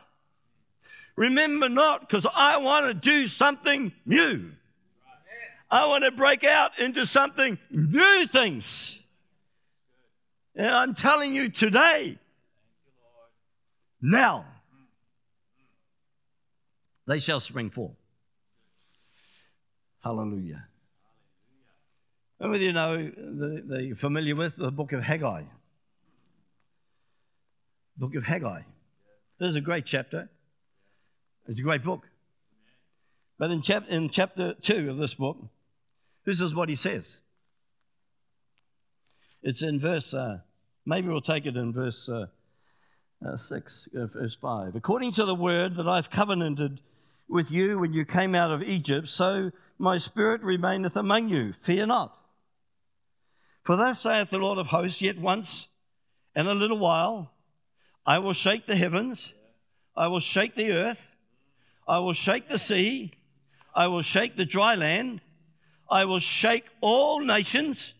Remember 1.17 1.69
not, 1.69 2.01
because 2.01 2.27
I 2.33 2.59
want 2.59 2.87
to 2.87 2.95
do 2.95 3.29
something 3.29 3.93
new. 4.07 4.53
I 5.69 5.87
want 5.87 6.05
to 6.05 6.13
break 6.13 6.45
out 6.45 6.79
into 6.79 7.05
something 7.05 7.59
new 7.71 8.29
things. 8.29 8.97
And 10.55 10.69
I'm 10.69 10.95
telling 10.95 11.35
you 11.35 11.49
today, 11.49 12.17
now, 14.01 14.45
they 17.07 17.21
shall 17.21 17.41
spring 17.41 17.71
forth. 17.71 17.97
Hallelujah. 20.03 20.65
And 22.41 22.51
whether 22.51 22.63
you 22.63 22.73
know, 22.73 22.97
the, 22.97 23.63
the 23.67 23.97
familiar 23.99 24.37
with 24.37 24.57
the 24.57 24.71
book 24.71 24.93
of 24.93 25.03
Haggai. 25.03 25.45
Book 27.97 28.15
of 28.17 28.25
Haggai. 28.25 28.63
This 29.39 29.51
is 29.51 29.57
a 29.57 29.61
great 29.61 29.87
chapter. 29.87 30.29
It's 31.47 31.59
a 31.59 31.63
great 31.63 31.85
book. 31.85 32.03
But 33.39 33.51
in, 33.51 33.63
chap- 33.63 33.89
in 33.89 34.11
chapter 34.11 34.55
2 34.63 34.91
of 34.91 34.97
this 34.99 35.15
book, 35.15 35.39
this 36.25 36.41
is 36.41 36.55
what 36.55 36.69
he 36.69 36.75
says. 36.75 37.07
It's 39.43 39.63
in 39.63 39.81
verse, 39.81 40.15
uh, 40.15 40.39
maybe 40.87 41.09
we'll 41.09 41.21
take 41.21 41.47
it 41.47 41.57
in 41.57 41.73
verse 41.73 42.09
uh, 42.09 42.27
uh, 43.27 43.37
6, 43.37 43.89
uh, 43.97 44.07
verse 44.07 44.37
5. 44.41 44.77
According 44.77 45.13
to 45.15 45.25
the 45.25 45.35
word 45.35 45.77
that 45.77 45.89
I've 45.89 46.11
covenanted 46.11 46.81
with 47.29 47.51
you 47.51 47.79
when 47.79 47.93
you 47.93 48.05
came 48.05 48.35
out 48.35 48.51
of 48.51 48.63
Egypt, 48.63 49.09
so 49.09 49.51
my 49.79 49.99
spirit 49.99 50.43
remaineth 50.43 50.97
among 50.97 51.29
you. 51.29 51.55
Fear 51.63 51.87
not. 51.87 52.17
For 53.65 53.77
thus 53.77 54.01
saith 54.01 54.31
the 54.31 54.39
Lord 54.39 54.59
of 54.59 54.67
hosts, 54.67 55.01
yet 55.01 55.19
once 55.19 55.67
and 56.35 56.49
a 56.49 56.55
little 56.55 56.79
while 56.79 57.31
I 58.07 58.19
will 58.19 58.35
shake 58.35 58.67
the 58.67 58.77
heavens, 58.77 59.33
I 59.97 60.09
will 60.09 60.21
shake 60.21 60.55
the 60.55 60.73
earth, 60.73 60.99
I 61.89 61.99
will 61.99 62.13
shake 62.13 62.49
the 62.49 62.59
sea, 62.59 63.13
I 63.75 63.87
will 63.87 64.03
shake 64.03 64.37
the 64.37 64.45
dry 64.45 64.75
land, 64.75 65.21
I 65.91 66.05
will 66.05 66.19
shake 66.19 66.65
all 66.81 67.21
nations, 67.21 67.95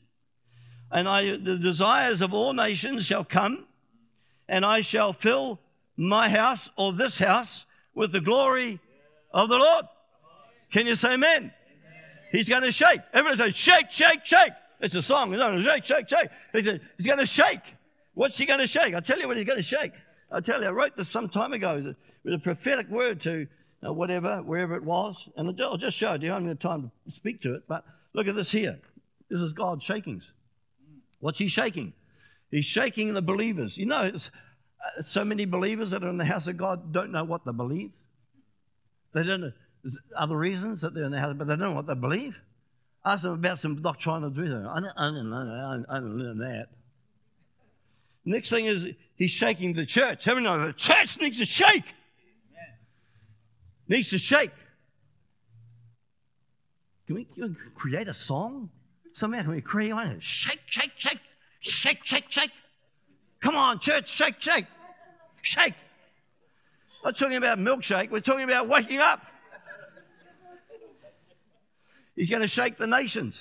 and 0.91 1.09
I, 1.09 1.37
the 1.37 1.57
desires 1.57 2.21
of 2.21 2.35
all 2.35 2.53
nations 2.53 3.07
shall 3.07 3.25
come, 3.25 3.67
and 4.49 4.65
I 4.65 4.83
shall 4.83 5.13
fill 5.13 5.61
my 5.97 6.29
house 6.29 6.69
or 6.77 6.93
this 6.93 7.19
house 7.19 7.65
with 7.95 8.13
the 8.13 8.21
glory 8.21 8.81
of 9.35 9.49
the 9.49 9.57
Lord. 9.57 9.85
Can 10.73 10.87
you 10.87 10.95
say 10.95 11.15
amen? 11.15 11.53
He's 12.33 12.49
going 12.49 12.63
to 12.63 12.73
shake. 12.73 13.01
Everybody 13.13 13.53
say, 13.53 13.57
shake, 13.57 13.91
shake, 13.91 14.25
shake. 14.25 14.53
It's 14.81 14.95
a 14.95 15.03
song. 15.03 15.31
He's 15.31 15.41
going 15.41 15.57
to 15.57 15.63
shake, 15.63 15.85
shake, 15.85 16.09
shake. 16.09 16.31
He's 16.53 17.07
going 17.07 17.19
to 17.19 17.27
shake. 17.27 17.61
What's 18.15 18.39
he 18.39 18.47
going 18.47 18.61
to 18.61 18.67
shake? 18.67 18.95
I'll 18.95 19.03
tell 19.03 19.19
you 19.19 19.29
what 19.29 19.37
he's 19.37 19.47
going 19.47 19.59
to 19.59 19.63
shake. 19.63 19.93
I'll 20.33 20.43
tell 20.43 20.63
you, 20.63 20.69
I 20.69 20.71
wrote 20.71 20.97
this 20.97 21.09
some 21.09 21.29
time 21.29 21.53
ago. 21.53 21.77
It 21.77 21.97
was 22.25 22.35
a 22.35 22.39
prophetic 22.39 22.89
word 22.89 23.23
to 23.23 23.47
uh, 23.87 23.93
whatever, 23.93 24.43
wherever 24.43 24.75
it 24.77 24.85
was. 24.85 25.17
And 25.37 25.61
I'll 25.61 25.77
just 25.77 25.97
show 25.97 26.15
it 26.15 26.19
to 26.19 26.25
you. 26.25 26.31
I 26.31 26.35
haven't 26.35 26.49
got 26.49 26.61
time 26.61 26.91
to 27.07 27.15
speak 27.15 27.43
to 27.43 27.55
it. 27.55 27.65
But 27.69 27.85
look 28.15 28.27
at 28.27 28.35
this 28.35 28.51
here. 28.51 28.79
This 29.31 29.41
is 29.41 29.53
God's 29.53 29.85
shakings. 29.85 30.25
What's 31.21 31.39
he 31.39 31.49
shaking? 31.49 31.93
He's 32.51 32.67
shaking 32.67 33.15
the 33.15 33.23
believers. 33.23 33.77
You 33.77 33.87
know, 33.87 34.13
uh, 34.13 35.03
so 35.03 35.25
many 35.25 35.45
believers 35.45 35.91
that 35.91 36.05
are 36.05 36.09
in 36.09 36.19
the 36.19 36.25
house 36.25 36.47
of 36.47 36.57
God 36.57 36.93
don't 36.93 37.11
know 37.11 37.25
what 37.25 37.45
they 37.45 37.53
believe. 37.53 37.91
They 39.15 39.23
don't 39.23 39.53
other 40.17 40.37
reasons 40.37 40.81
that 40.81 40.95
they're 40.95 41.05
in 41.05 41.13
the 41.13 41.21
house, 41.21 41.35
but 41.37 41.47
they 41.47 41.53
don't 41.57 41.71
know 41.71 41.73
what 41.73 41.87
they 41.87 41.95
believe. 41.95 42.37
Ask 43.05 43.23
them 43.23 43.33
about 43.33 43.61
some 43.61 43.81
doctrinal 43.81 44.31
truth. 44.31 44.49
I 44.49 44.81
don't, 44.81 45.31
know 45.31 45.45
that. 45.45 45.85
I 45.91 45.95
don't 46.01 46.17
learn 46.17 46.39
that. 46.39 46.69
Next 48.25 48.49
thing 48.49 48.65
is 48.65 48.85
he's 49.17 49.31
shaking 49.31 49.75
the 49.75 49.85
church. 49.85 50.27
Know 50.27 50.67
the 50.67 50.73
church 50.73 51.21
needs 51.21 51.39
to 51.39 51.45
shake? 51.45 51.85
Needs 53.87 54.09
to 54.11 54.19
shake. 54.19 54.53
Can 57.07 57.17
we, 57.17 57.25
can 57.25 57.51
we 57.51 57.71
create 57.75 58.09
a 58.09 58.15
song? 58.15 58.71
Somehow 59.13 59.43
can 59.43 59.51
we 59.51 59.61
create 59.61 59.93
one? 59.93 60.19
Shake, 60.21 60.61
shake, 60.67 60.93
shake, 60.97 61.21
shake, 61.61 61.99
shake, 62.03 62.25
shake. 62.31 62.51
Come 63.41 63.57
on, 63.57 63.79
church, 63.79 64.09
shake, 64.09 64.37
shake, 64.41 64.65
shake. 65.43 65.75
Not 67.05 67.19
talking 67.19 67.37
about 67.37 67.59
milkshake. 67.59 68.11
We're 68.11 68.21
talking 68.21 68.45
about 68.45 68.67
waking 68.67 68.99
up. 68.99 69.21
He's 72.17 72.31
going 72.31 72.43
to 72.43 72.49
shake 72.49 72.79
the 72.79 72.87
nations. 72.87 73.39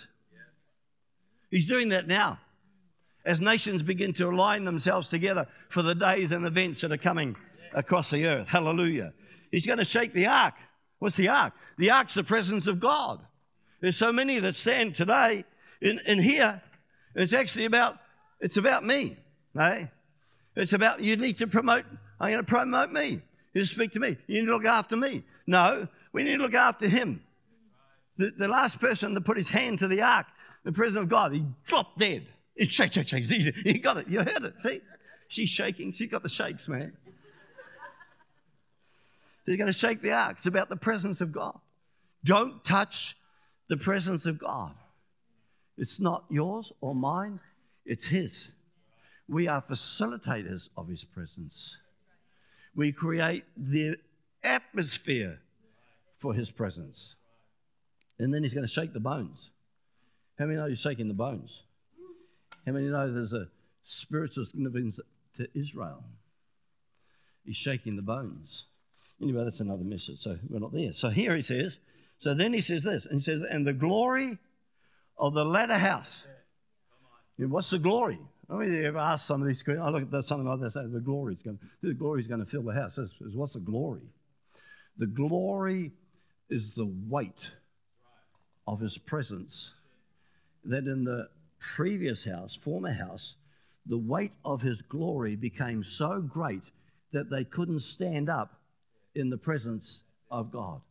He's 1.50 1.66
doing 1.66 1.90
that 1.90 2.08
now 2.08 2.40
as 3.26 3.40
nations 3.40 3.82
begin 3.82 4.14
to 4.16 4.28
align 4.28 4.66
themselves 4.66 5.08
together 5.08 5.48
for 5.70 5.82
the 5.82 5.96
days 5.96 6.32
and 6.32 6.46
events 6.46 6.82
that 6.82 6.92
are 6.92 6.98
coming 6.98 7.36
across 7.74 8.10
the 8.10 8.26
earth. 8.26 8.48
Hallelujah. 8.48 9.14
He's 9.52 9.66
going 9.66 9.80
to 9.80 9.86
shake 9.86 10.14
the 10.14 10.26
ark. 10.26 10.56
What's 11.00 11.16
the 11.16 11.30
ark? 11.30 11.54
The 11.78 11.92
ark's 11.92 12.16
the 12.16 12.24
presence 12.24 12.68
of 12.68 12.80
God. 12.80 13.22
There's 13.80 13.96
so 13.96 14.12
many 14.12 14.40
that 14.40 14.56
stand 14.56 14.96
today 14.96 15.46
in, 15.82 16.00
in 16.06 16.20
here. 16.20 16.62
It's 17.16 17.34
actually 17.34 17.66
about, 17.66 17.98
it's 18.42 18.58
about 18.58 18.86
me. 18.86 19.18
Eh? 19.58 19.86
It's 20.56 20.74
about, 20.74 21.02
you 21.02 21.16
need 21.16 21.38
to 21.38 21.48
promote, 21.48 21.86
I'm 22.20 22.32
going 22.32 22.44
to 22.44 22.50
promote 22.50 22.92
me. 22.92 23.22
You 23.54 23.62
need 23.62 23.68
to 23.68 23.74
speak 23.74 23.92
to 23.94 24.00
me. 24.00 24.18
You 24.28 24.42
need 24.42 24.48
to 24.48 24.54
look 24.54 24.66
after 24.66 24.96
me. 24.96 25.24
No, 25.46 25.88
we 26.12 26.24
need 26.24 26.38
to 26.38 26.44
look 26.44 26.54
after 26.54 26.88
him. 26.88 27.22
The, 28.18 28.32
the 28.38 28.48
last 28.48 28.80
person 28.80 29.14
that 29.14 29.22
put 29.22 29.38
his 29.38 29.50
hand 29.50 29.80
to 29.80 29.88
the 29.88 30.02
ark, 30.02 30.28
the 30.64 30.72
presence 30.72 30.98
of 30.98 31.10
God, 31.10 31.34
he 31.34 31.46
dropped 31.66 31.98
dead. 32.00 32.28
He 32.56 32.66
shake, 32.66 32.94
shake, 32.94 33.08
shake. 33.08 33.30
You 33.66 33.80
got 33.80 33.98
it. 33.98 34.08
You 34.08 34.20
heard 34.20 34.44
it. 34.44 34.56
See? 34.62 34.82
She's 35.28 35.50
shaking. 35.50 35.94
She 35.94 36.08
got 36.08 36.24
the 36.24 36.30
shakes, 36.30 36.68
man. 36.68 36.94
He's 39.46 39.58
going 39.58 39.72
to 39.72 39.78
shake 39.78 40.02
the 40.02 40.12
ark. 40.12 40.38
It's 40.38 40.46
about 40.46 40.70
the 40.70 40.76
presence 40.76 41.22
of 41.22 41.32
God. 41.32 41.60
Don't 42.24 42.64
touch 42.64 43.18
the 43.70 43.78
presence 43.78 44.26
of 44.26 44.40
God. 44.40 44.74
It's 45.78 46.00
not 46.00 46.26
yours 46.30 46.72
or 46.82 46.94
mine, 46.96 47.40
it's 47.86 48.06
His. 48.06 48.48
We 49.28 49.48
are 49.48 49.62
facilitators 49.62 50.70
of 50.78 50.88
His 50.88 51.04
presence. 51.04 51.76
We 52.76 52.92
create 52.92 53.44
the 53.58 53.96
atmosphere 54.44 55.40
for 56.20 56.34
His 56.34 56.50
presence. 56.50 57.16
And 58.20 58.34
then 58.34 58.44
He's 58.44 58.54
going 58.54 58.66
to 58.66 58.72
shake 58.72 58.94
the 58.94 59.00
bones. 59.00 59.50
How 60.40 60.46
many 60.46 60.58
know 60.58 60.68
He's 60.68 60.80
shaking 60.80 61.08
the 61.08 61.14
bones? 61.14 61.52
How 62.66 62.72
many 62.72 62.88
know 62.88 63.12
there's 63.12 63.34
a 63.34 63.48
spiritual 63.84 64.46
significance 64.46 65.00
to 65.38 65.48
Israel? 65.54 66.04
He's 67.46 67.58
shaking 67.58 67.96
the 67.96 68.02
bones. 68.02 68.66
Anyway, 69.22 69.44
that's 69.44 69.60
another 69.60 69.84
message, 69.84 70.20
so 70.22 70.38
we're 70.50 70.60
not 70.60 70.74
there. 70.74 70.94
So 70.94 71.10
here 71.10 71.36
he 71.36 71.42
says, 71.42 71.78
so 72.20 72.34
then 72.34 72.54
he 72.54 72.62
says 72.62 72.84
this, 72.84 73.06
and 73.06 73.20
he 73.20 73.24
says, 73.24 73.42
and 73.50 73.68
the 73.68 73.74
glory 73.74 74.38
of 75.18 75.34
the 75.34 75.46
latter 75.46 75.78
house. 75.78 76.24
Know, 77.38 77.48
what's 77.48 77.70
the 77.70 77.80
glory? 77.80 78.20
I 78.50 78.56
mean, 78.56 78.74
you 78.74 78.86
ever 78.86 78.98
ask 78.98 79.26
some 79.26 79.42
of 79.42 79.48
these 79.48 79.64
I 79.68 79.90
look 79.90 80.14
at 80.14 80.26
something 80.26 80.48
like 80.48 80.72
say 80.72 80.82
the 80.86 81.00
glory 81.00 81.36
is 81.36 81.42
going, 81.42 81.60
the 81.82 81.94
glory 81.94 82.22
is 82.22 82.28
going 82.28 82.44
to 82.44 82.50
fill 82.50 82.64
the 82.64 82.74
house. 82.74 82.96
Says, 82.96 83.10
what's 83.34 83.54
the 83.54 83.60
glory? 83.60 84.02
The 84.98 85.08
glory 85.08 85.92
is 86.50 86.72
the 86.76 86.92
weight 87.08 87.52
of 88.68 88.80
his 88.80 88.98
presence 88.98 89.72
that 90.66 90.86
in 90.86 91.04
the 91.04 91.30
previous 91.76 92.26
house, 92.26 92.58
former 92.64 92.94
house, 92.94 93.36
the 93.86 93.98
weight 93.98 94.34
of 94.46 94.62
his 94.62 94.82
glory 94.82 95.36
became 95.36 95.84
so 95.84 96.22
great 96.22 96.64
that 97.12 97.30
they 97.30 97.44
couldn't 97.44 97.82
stand 97.82 98.30
up 98.30 98.60
in 99.16 99.30
the 99.30 99.38
presence 99.38 100.00
of 100.32 100.52
God. 100.52 100.82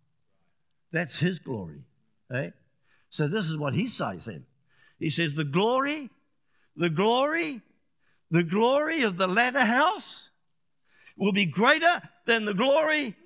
That's 0.92 1.16
his 1.16 1.38
glory. 1.38 1.82
Eh? 2.32 2.50
So 3.10 3.28
this 3.28 3.46
is 3.46 3.56
what 3.56 3.74
he 3.74 3.88
says 3.88 4.26
then. 4.26 4.44
He 4.98 5.10
says, 5.10 5.34
The 5.34 5.44
glory, 5.44 6.10
the 6.76 6.90
glory, 6.90 7.60
the 8.30 8.42
glory 8.42 9.02
of 9.02 9.16
the 9.16 9.26
latter 9.26 9.64
house 9.64 10.22
will 11.16 11.32
be 11.32 11.46
greater 11.46 12.02
than 12.26 12.44
the 12.44 12.54
glory 12.54 13.16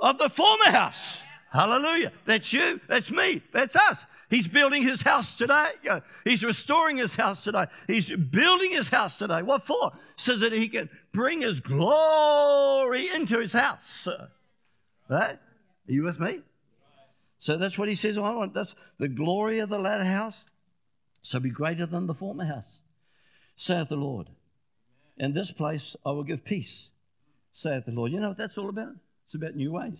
of 0.00 0.18
the 0.18 0.28
former 0.30 0.70
house. 0.70 1.18
Hallelujah. 1.52 2.12
That's 2.26 2.52
you. 2.52 2.80
That's 2.88 3.10
me. 3.10 3.42
That's 3.52 3.76
us. 3.76 3.98
He's 4.30 4.48
building 4.48 4.82
his 4.82 5.02
house 5.02 5.34
today. 5.36 5.70
He's 6.24 6.42
restoring 6.42 6.96
his 6.96 7.14
house 7.14 7.44
today. 7.44 7.66
He's 7.86 8.10
building 8.10 8.72
his 8.72 8.88
house 8.88 9.18
today. 9.18 9.42
What 9.42 9.64
for? 9.64 9.92
So 10.16 10.36
that 10.38 10.52
he 10.52 10.68
can 10.68 10.88
bring 11.12 11.42
his 11.42 11.60
glory 11.60 13.10
into 13.14 13.38
his 13.38 13.52
house. 13.52 14.08
Right? 15.08 15.38
Are 15.88 15.92
you 15.92 16.02
with 16.02 16.18
me? 16.18 16.40
So 17.38 17.58
that's 17.58 17.78
what 17.78 17.88
he 17.88 17.94
says. 17.94 18.16
I 18.16 18.30
want 18.32 18.54
that's 18.54 18.74
the 18.98 19.06
glory 19.06 19.58
of 19.58 19.68
the 19.68 19.78
latter 19.78 20.04
house 20.04 20.44
shall 21.22 21.40
be 21.40 21.50
greater 21.50 21.86
than 21.86 22.06
the 22.06 22.14
former 22.14 22.46
house, 22.46 22.80
saith 23.56 23.88
the 23.88 23.96
Lord. 23.96 24.28
In 25.16 25.32
this 25.32 25.50
place 25.50 25.96
I 26.04 26.10
will 26.10 26.24
give 26.24 26.44
peace, 26.44 26.88
saith 27.52 27.86
the 27.86 27.92
Lord. 27.92 28.12
You 28.12 28.20
know 28.20 28.28
what 28.28 28.38
that's 28.38 28.58
all 28.58 28.68
about? 28.68 28.94
It's 29.26 29.34
about 29.34 29.54
new 29.54 29.72
ways. 29.72 29.98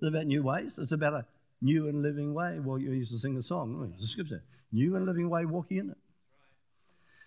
It's 0.00 0.08
about 0.08 0.26
new 0.26 0.42
ways. 0.42 0.74
It's 0.78 0.92
about 0.92 1.14
a 1.14 1.26
new 1.60 1.88
and 1.88 2.02
living 2.02 2.34
way. 2.34 2.58
Well, 2.58 2.78
you 2.78 2.92
used 2.92 3.12
to 3.12 3.18
sing 3.18 3.34
the 3.34 3.42
song, 3.42 3.92
it's 3.94 4.04
a 4.04 4.08
scripture. 4.08 4.42
New 4.72 4.96
and 4.96 5.06
living 5.06 5.28
way, 5.28 5.44
walking 5.44 5.78
in 5.78 5.90
it. 5.90 5.98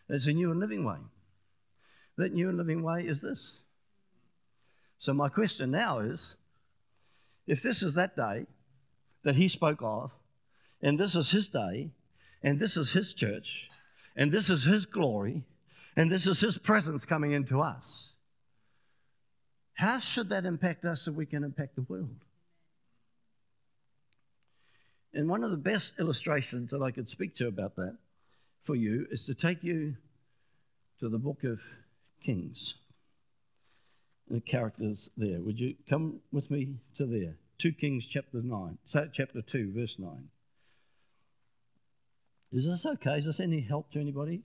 It's 0.10 0.28
a 0.28 0.34
new 0.34 0.52
and 0.52 0.60
living 0.60 0.84
way. 0.84 0.98
That 2.18 2.34
new 2.34 2.50
and 2.50 2.58
living 2.58 2.84
way 2.84 3.04
is 3.04 3.22
this. 3.22 3.54
So, 5.00 5.14
my 5.14 5.30
question 5.30 5.72
now 5.72 6.00
is 6.00 6.36
if 7.48 7.62
this 7.62 7.82
is 7.82 7.94
that 7.96 8.16
day 8.16 8.46
that 9.24 9.36
he 9.36 9.50
spoke 9.50 9.80
of, 9.82 10.12
and 10.82 11.00
this 11.00 11.16
is 11.16 11.32
his 11.32 11.48
day, 11.48 11.92
and 12.42 12.60
this 12.60 12.78
is 12.78 12.92
his 12.92 13.14
church, 13.14 13.70
and 14.16 14.32
this 14.32 14.50
is 14.50 14.64
his 14.64 14.86
glory, 14.86 15.44
and 15.96 16.12
this 16.12 16.28
is 16.28 16.40
his 16.40 16.58
presence 16.58 17.06
coming 17.06 17.32
into 17.32 17.62
us, 17.62 18.10
how 19.74 20.00
should 20.00 20.30
that 20.30 20.46
impact 20.46 20.86
us 20.86 21.02
so 21.02 21.12
we 21.12 21.26
can 21.26 21.44
impact 21.44 21.76
the 21.76 21.82
world? 21.82 22.16
And 25.14 25.28
one 25.28 25.44
of 25.44 25.52
the 25.52 25.58
best 25.58 25.94
illustrations 26.00 26.72
that 26.72 26.82
I 26.82 26.92
could 26.92 27.10
speak 27.10 27.36
to 27.36 27.48
about 27.48 27.76
that 27.76 27.98
for 28.64 28.76
you 28.76 29.08
is 29.12 29.26
to 29.26 29.34
take 29.34 29.64
you 29.64 29.96
to 31.00 31.10
the 31.10 31.18
book 31.18 31.44
of 31.44 31.60
Kings. 32.24 32.76
The 34.30 34.40
characters 34.40 35.10
there. 35.18 35.42
Would 35.42 35.60
you 35.60 35.76
come 35.90 36.22
with 36.32 36.50
me 36.50 36.78
to 36.98 37.06
there? 37.06 37.36
2 37.60 37.74
Kings 37.74 38.06
chapter 38.06 38.42
9, 38.42 38.78
chapter 39.14 39.42
2, 39.42 39.74
verse 39.76 39.96
9. 40.00 40.30
Is 42.54 42.66
this 42.66 42.86
okay? 42.86 43.18
Is 43.18 43.26
this 43.26 43.40
any 43.40 43.62
help 43.62 43.92
to 43.94 44.00
anybody? 44.00 44.44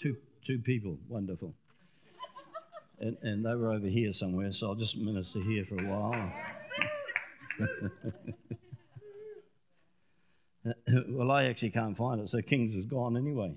Two, 0.00 0.16
two 0.46 0.58
people. 0.58 0.96
Wonderful. 1.06 1.52
And, 2.98 3.18
and 3.22 3.44
they 3.44 3.54
were 3.54 3.72
over 3.72 3.86
here 3.86 4.14
somewhere, 4.14 4.54
so 4.54 4.68
I'll 4.68 4.74
just 4.74 4.96
minister 4.96 5.40
here 5.40 5.66
for 5.68 5.74
a 5.74 5.86
while. 5.86 6.32
well, 11.10 11.30
I 11.30 11.44
actually 11.44 11.70
can't 11.70 11.94
find 11.94 12.22
it, 12.22 12.30
so 12.30 12.40
Kings 12.40 12.74
is 12.74 12.86
gone 12.86 13.18
anyway. 13.18 13.54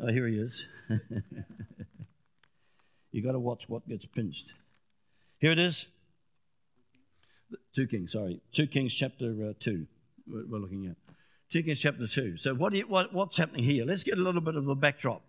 Oh, 0.00 0.06
here 0.06 0.28
he 0.28 0.36
is. 0.36 0.64
You've 3.10 3.24
got 3.24 3.32
to 3.32 3.40
watch 3.40 3.64
what 3.66 3.88
gets 3.88 4.06
pinched. 4.06 4.52
Here 5.40 5.50
it 5.50 5.58
is. 5.58 5.84
Two 7.74 7.88
Kings, 7.88 8.12
sorry. 8.12 8.40
Two 8.54 8.68
Kings 8.68 8.94
chapter 8.94 9.50
uh, 9.50 9.54
2, 9.58 9.88
we're 10.30 10.58
looking 10.58 10.86
at. 10.86 10.96
Two 11.50 11.62
Kings 11.62 11.80
chapter 11.80 12.06
2. 12.06 12.36
So, 12.36 12.54
what, 12.54 12.74
you, 12.74 12.86
what 12.86 13.14
what's 13.14 13.36
happening 13.36 13.64
here? 13.64 13.84
Let's 13.86 14.02
get 14.02 14.18
a 14.18 14.22
little 14.22 14.40
bit 14.42 14.54
of 14.54 14.64
the 14.64 14.74
backdrop. 14.74 15.22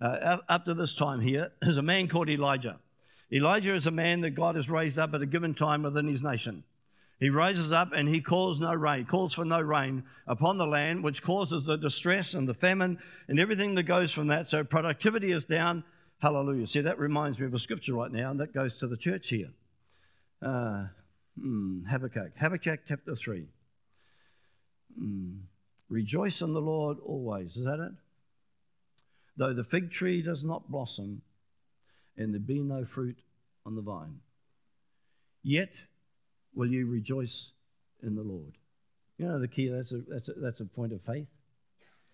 Uh, 0.00 0.38
up 0.48 0.64
to 0.66 0.74
this 0.74 0.94
time 0.94 1.20
here, 1.20 1.52
there's 1.62 1.78
a 1.78 1.82
man 1.82 2.08
called 2.08 2.28
Elijah. 2.28 2.78
Elijah 3.32 3.74
is 3.74 3.86
a 3.86 3.90
man 3.90 4.20
that 4.20 4.30
God 4.30 4.56
has 4.56 4.68
raised 4.68 4.98
up 4.98 5.14
at 5.14 5.22
a 5.22 5.26
given 5.26 5.54
time 5.54 5.82
within 5.82 6.06
his 6.06 6.22
nation. 6.22 6.64
He 7.20 7.30
rises 7.30 7.72
up 7.72 7.92
and 7.94 8.08
he 8.08 8.20
calls 8.20 8.60
no 8.60 8.74
rain, 8.74 9.06
calls 9.06 9.32
for 9.34 9.44
no 9.44 9.60
rain 9.60 10.04
upon 10.26 10.58
the 10.58 10.66
land, 10.66 11.02
which 11.02 11.22
causes 11.22 11.64
the 11.64 11.76
distress 11.76 12.34
and 12.34 12.46
the 12.46 12.54
famine 12.54 12.98
and 13.28 13.40
everything 13.40 13.74
that 13.76 13.84
goes 13.84 14.12
from 14.12 14.26
that. 14.28 14.50
So 14.50 14.64
productivity 14.64 15.32
is 15.32 15.44
down. 15.44 15.84
Hallelujah. 16.18 16.66
See, 16.66 16.82
that 16.82 16.98
reminds 16.98 17.38
me 17.38 17.46
of 17.46 17.54
a 17.54 17.58
scripture 17.58 17.94
right 17.94 18.10
now, 18.10 18.30
and 18.30 18.40
that 18.40 18.52
goes 18.52 18.76
to 18.78 18.86
the 18.86 18.96
church 18.96 19.28
here. 19.28 19.48
Uh, 20.42 20.86
hmm, 21.40 21.84
Habakkuk, 21.84 22.32
Habakkuk 22.36 22.80
chapter 22.86 23.14
3. 23.16 23.46
Hmm. 24.98 25.32
Rejoice 25.88 26.40
in 26.40 26.52
the 26.52 26.60
Lord 26.60 26.98
always. 27.04 27.56
Is 27.56 27.64
that 27.64 27.80
it? 27.80 27.92
Though 29.36 29.52
the 29.52 29.64
fig 29.64 29.90
tree 29.90 30.22
does 30.22 30.44
not 30.44 30.70
blossom 30.70 31.22
and 32.16 32.32
there 32.32 32.40
be 32.40 32.60
no 32.60 32.84
fruit 32.84 33.18
on 33.66 33.74
the 33.74 33.82
vine, 33.82 34.20
yet 35.42 35.70
will 36.54 36.70
you 36.70 36.86
rejoice 36.86 37.50
in 38.02 38.14
the 38.14 38.22
Lord. 38.22 38.56
You 39.18 39.26
know 39.26 39.40
the 39.40 39.48
key, 39.48 39.68
that's 39.68 39.92
a, 39.92 40.00
that's 40.08 40.28
a, 40.28 40.32
that's 40.36 40.60
a 40.60 40.64
point 40.64 40.92
of 40.92 41.00
faith. 41.02 41.28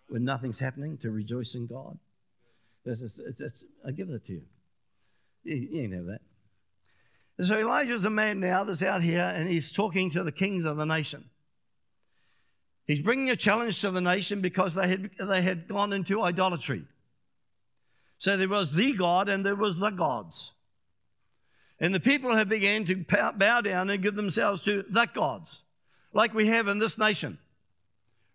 When 0.09 0.25
nothing's 0.25 0.59
happening, 0.59 0.99
to 0.99 1.11
rejoice 1.11 1.55
in 1.55 1.67
God. 1.67 1.99
That's, 2.85 3.01
that's, 3.39 3.65
I 3.87 3.93
give 3.93 4.09
that 4.09 4.27
to 4.27 4.33
you. 4.33 4.43
You, 5.45 5.57
you 5.57 5.89
can 5.89 5.93
have 5.93 6.07
that. 6.07 6.21
And 7.39 7.47
so 7.47 7.59
Elijah's 7.59 8.05
a 8.05 8.11
man 8.11 8.41
now 8.41 8.65
that's 8.65 8.83
out 8.83 9.03
here 9.03 9.21
and 9.21 9.49
he's 9.49 9.73
talking 9.73 10.11
to 10.11 10.25
the 10.25 10.33
kings 10.33 10.65
of 10.65 10.77
the 10.77 10.85
nation. 10.85 11.25
He's 12.91 12.99
bringing 12.99 13.31
a 13.31 13.37
challenge 13.37 13.81
to 13.83 13.93
the 13.93 14.01
nation 14.01 14.41
because 14.41 14.75
they 14.75 14.89
had, 14.89 15.11
they 15.21 15.43
had 15.43 15.69
gone 15.69 15.93
into 15.93 16.23
idolatry. 16.23 16.83
So 18.19 18.37
there 18.37 18.49
was 18.49 18.73
the 18.73 18.95
God 18.95 19.29
and 19.29 19.47
there 19.47 19.55
was 19.55 19.79
the 19.79 19.91
gods. 19.91 20.51
And 21.79 21.95
the 21.95 22.01
people 22.01 22.35
have 22.35 22.49
begun 22.49 22.87
to 22.87 22.97
bow 23.37 23.61
down 23.61 23.91
and 23.91 24.03
give 24.03 24.17
themselves 24.17 24.63
to 24.63 24.83
the 24.91 25.07
gods, 25.07 25.57
like 26.13 26.35
we 26.35 26.49
have 26.49 26.67
in 26.67 26.81
this 26.81 26.99
nation, 26.99 27.39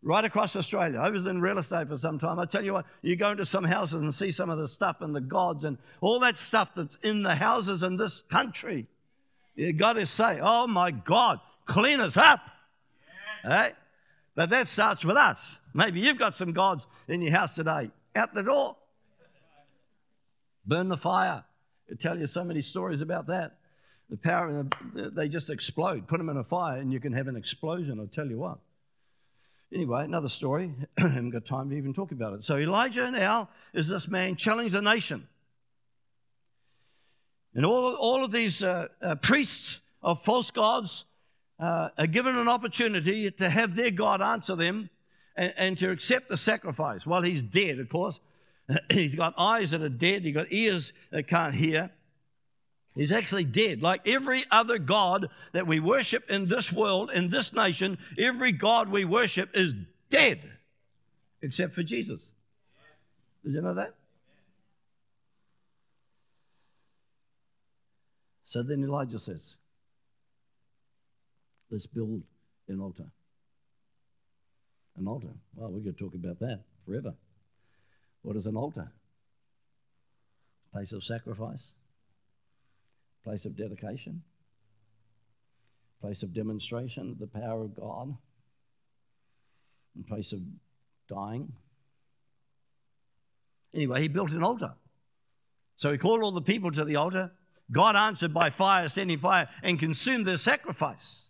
right 0.01 0.23
across 0.23 0.55
Australia. 0.55 0.99
I 0.99 1.09
was 1.09 1.25
in 1.25 1.41
real 1.41 1.57
estate 1.57 1.89
for 1.89 1.97
some 1.97 2.17
time. 2.17 2.39
I 2.39 2.45
tell 2.45 2.63
you 2.63 2.71
what, 2.71 2.85
you 3.01 3.17
go 3.17 3.31
into 3.31 3.45
some 3.45 3.65
houses 3.65 4.01
and 4.01 4.15
see 4.15 4.31
some 4.31 4.49
of 4.49 4.57
the 4.57 4.69
stuff 4.69 5.01
and 5.01 5.13
the 5.13 5.19
gods 5.19 5.65
and 5.65 5.77
all 5.99 6.21
that 6.21 6.37
stuff 6.37 6.69
that's 6.77 6.95
in 7.03 7.23
the 7.23 7.35
houses 7.35 7.83
in 7.83 7.97
this 7.97 8.23
country. 8.31 8.87
You 9.57 9.73
got 9.73 9.93
to 9.93 10.05
say, 10.05 10.39
oh 10.41 10.65
my 10.65 10.91
God, 10.91 11.41
clean 11.65 11.99
us 11.99 12.15
up. 12.15 12.39
Yeah. 13.43 13.71
But 14.35 14.49
that 14.49 14.67
starts 14.67 15.03
with 15.05 15.15
us. 15.15 15.59
Maybe 15.73 16.01
you've 16.01 16.19
got 16.19 16.35
some 16.35 16.51
gods 16.51 16.85
in 17.07 17.21
your 17.21 17.31
house 17.31 17.55
today. 17.55 17.89
Out 18.15 18.33
the 18.33 18.43
door. 18.43 18.75
Burn 20.65 20.89
the 20.89 20.97
fire. 20.97 21.43
I 21.89 21.95
tell 21.99 22.17
you 22.17 22.27
so 22.27 22.43
many 22.43 22.61
stories 22.61 23.01
about 23.01 23.27
that. 23.27 23.57
The 24.09 24.17
power, 24.17 24.65
they 24.93 25.29
just 25.29 25.49
explode. 25.49 26.07
Put 26.07 26.17
them 26.17 26.29
in 26.29 26.37
a 26.37 26.43
fire 26.43 26.79
and 26.79 26.91
you 26.91 26.99
can 26.99 27.13
have 27.13 27.27
an 27.27 27.35
explosion, 27.35 27.99
I'll 27.99 28.07
tell 28.07 28.27
you 28.27 28.37
what. 28.37 28.59
Anyway, 29.73 30.03
another 30.03 30.29
story. 30.29 30.73
I 30.97 31.07
haven't 31.07 31.31
got 31.31 31.45
time 31.45 31.69
to 31.69 31.75
even 31.75 31.93
talk 31.93 32.11
about 32.11 32.33
it. 32.33 32.45
So 32.45 32.57
Elijah 32.57 33.09
now 33.11 33.49
is 33.73 33.87
this 33.87 34.07
man 34.07 34.35
challenging 34.35 34.73
the 34.73 34.81
nation. 34.81 35.27
And 37.55 37.65
all, 37.65 37.95
all 37.95 38.23
of 38.23 38.31
these 38.31 38.61
uh, 38.61 38.87
uh, 39.01 39.15
priests 39.15 39.79
of 40.03 40.23
false 40.23 40.51
gods 40.51 41.05
uh, 41.59 41.89
are 41.97 42.07
given 42.07 42.37
an 42.37 42.47
opportunity 42.47 43.31
to 43.31 43.49
have 43.49 43.75
their 43.75 43.91
God 43.91 44.21
answer 44.21 44.55
them 44.55 44.89
and, 45.35 45.53
and 45.57 45.77
to 45.79 45.91
accept 45.91 46.29
the 46.29 46.37
sacrifice. 46.37 47.05
While 47.05 47.21
he's 47.21 47.41
dead, 47.41 47.79
of 47.79 47.89
course, 47.89 48.19
he's 48.91 49.15
got 49.15 49.33
eyes 49.37 49.71
that 49.71 49.81
are 49.81 49.89
dead, 49.89 50.23
he's 50.23 50.35
got 50.35 50.51
ears 50.51 50.91
that 51.11 51.27
can't 51.27 51.53
hear. 51.53 51.91
He's 52.95 53.11
actually 53.11 53.43
dead. 53.43 53.81
Like 53.81 54.07
every 54.07 54.45
other 54.49 54.77
God 54.77 55.27
that 55.51 55.67
we 55.67 55.79
worship 55.79 56.29
in 56.29 56.47
this 56.47 56.71
world, 56.71 57.11
in 57.13 57.29
this 57.29 57.51
nation, 57.51 57.97
every 58.17 58.53
God 58.53 58.89
we 58.89 59.03
worship 59.03 59.49
is 59.53 59.73
dead 60.09 60.39
except 61.41 61.75
for 61.75 61.83
Jesus. 61.83 62.21
Did 63.43 63.53
you 63.53 63.61
know 63.61 63.73
that? 63.73 63.93
So 68.49 68.63
then 68.63 68.83
Elijah 68.83 69.19
says, 69.19 69.41
Let's 71.69 71.87
build 71.87 72.21
an 72.67 72.79
altar. 72.79 73.05
An 74.97 75.07
altar. 75.07 75.33
Well, 75.55 75.71
we 75.71 75.81
could 75.81 75.97
talk 75.97 76.13
about 76.13 76.39
that 76.39 76.61
forever. 76.85 77.13
What 78.21 78.35
is 78.35 78.45
an 78.45 78.55
altar? 78.55 78.91
Place 80.71 80.91
of 80.91 81.03
sacrifice, 81.03 81.63
place 83.23 83.45
of 83.45 83.55
dedication, 83.55 84.23
place 86.01 86.21
of 86.23 86.33
demonstration 86.33 87.11
of 87.11 87.19
the 87.19 87.27
power 87.27 87.63
of 87.63 87.75
God, 87.75 88.15
and 89.95 90.07
place 90.07 90.33
of 90.33 90.39
dying. 91.09 91.51
Anyway, 93.73 94.01
he 94.01 94.07
built 94.07 94.31
an 94.31 94.43
altar. 94.43 94.73
So 95.77 95.91
he 95.91 95.97
called 95.97 96.23
all 96.23 96.31
the 96.31 96.41
people 96.41 96.71
to 96.71 96.85
the 96.85 96.95
altar. 96.95 97.31
God 97.71 97.95
answered 97.95 98.33
by 98.33 98.49
fire, 98.49 98.87
sending 98.89 99.19
fire, 99.19 99.49
and 99.63 99.79
consumed 99.79 100.25
their 100.25 100.37
sacrifice. 100.37 101.24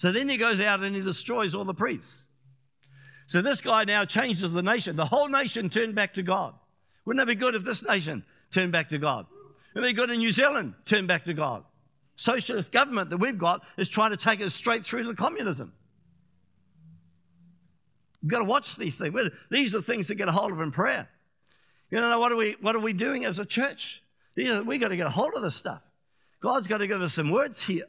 So 0.00 0.12
then 0.12 0.30
he 0.30 0.38
goes 0.38 0.58
out 0.60 0.80
and 0.80 0.96
he 0.96 1.02
destroys 1.02 1.54
all 1.54 1.66
the 1.66 1.74
priests. 1.74 2.10
So 3.26 3.42
this 3.42 3.60
guy 3.60 3.84
now 3.84 4.06
changes 4.06 4.50
the 4.50 4.62
nation. 4.62 4.96
The 4.96 5.04
whole 5.04 5.28
nation 5.28 5.68
turned 5.68 5.94
back 5.94 6.14
to 6.14 6.22
God. 6.22 6.54
Wouldn't 7.04 7.22
it 7.22 7.26
be 7.26 7.34
good 7.34 7.54
if 7.54 7.64
this 7.64 7.84
nation 7.86 8.24
turned 8.50 8.72
back 8.72 8.88
to 8.88 8.98
God? 8.98 9.26
Wouldn't 9.74 9.90
It'd 9.90 9.94
be 9.94 10.00
good 10.00 10.10
if 10.10 10.16
New 10.16 10.30
Zealand 10.32 10.72
turned 10.86 11.06
back 11.06 11.26
to 11.26 11.34
God. 11.34 11.64
Socialist 12.16 12.72
government 12.72 13.10
that 13.10 13.18
we've 13.18 13.36
got 13.36 13.60
is 13.76 13.90
trying 13.90 14.12
to 14.12 14.16
take 14.16 14.40
us 14.40 14.54
straight 14.54 14.86
through 14.86 15.04
to 15.04 15.14
communism. 15.14 15.70
We've 18.22 18.30
got 18.30 18.38
to 18.38 18.44
watch 18.44 18.76
these 18.76 18.96
things. 18.96 19.14
These 19.50 19.74
are 19.74 19.82
things 19.82 20.06
to 20.06 20.14
get 20.14 20.28
a 20.28 20.32
hold 20.32 20.52
of 20.52 20.62
in 20.62 20.72
prayer. 20.72 21.10
You 21.90 22.00
know, 22.00 22.18
what 22.18 22.32
are 22.32 22.36
we, 22.36 22.56
what 22.62 22.74
are 22.74 22.80
we 22.80 22.94
doing 22.94 23.26
as 23.26 23.38
a 23.38 23.44
church? 23.44 24.00
We've 24.34 24.80
got 24.80 24.88
to 24.88 24.96
get 24.96 25.06
a 25.06 25.10
hold 25.10 25.34
of 25.34 25.42
this 25.42 25.56
stuff. 25.56 25.82
God's 26.42 26.68
got 26.68 26.78
to 26.78 26.86
give 26.86 27.02
us 27.02 27.12
some 27.12 27.30
words 27.30 27.62
here. 27.62 27.84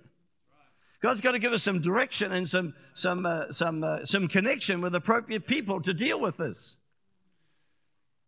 God's 1.02 1.22
got 1.22 1.32
to 1.32 1.40
give 1.40 1.54
us 1.54 1.64
some 1.64 1.82
direction 1.82 2.32
and 2.32 2.48
some, 2.48 2.74
some, 2.94 3.26
uh, 3.26 3.52
some, 3.52 3.84
uh, 3.84 4.06
some 4.06 4.28
connection 4.28 4.82
with 4.82 4.94
appropriate 4.94 5.48
people 5.48 5.82
to 5.82 5.94
deal 5.94 6.20
with 6.20 6.38
this. 6.38 6.76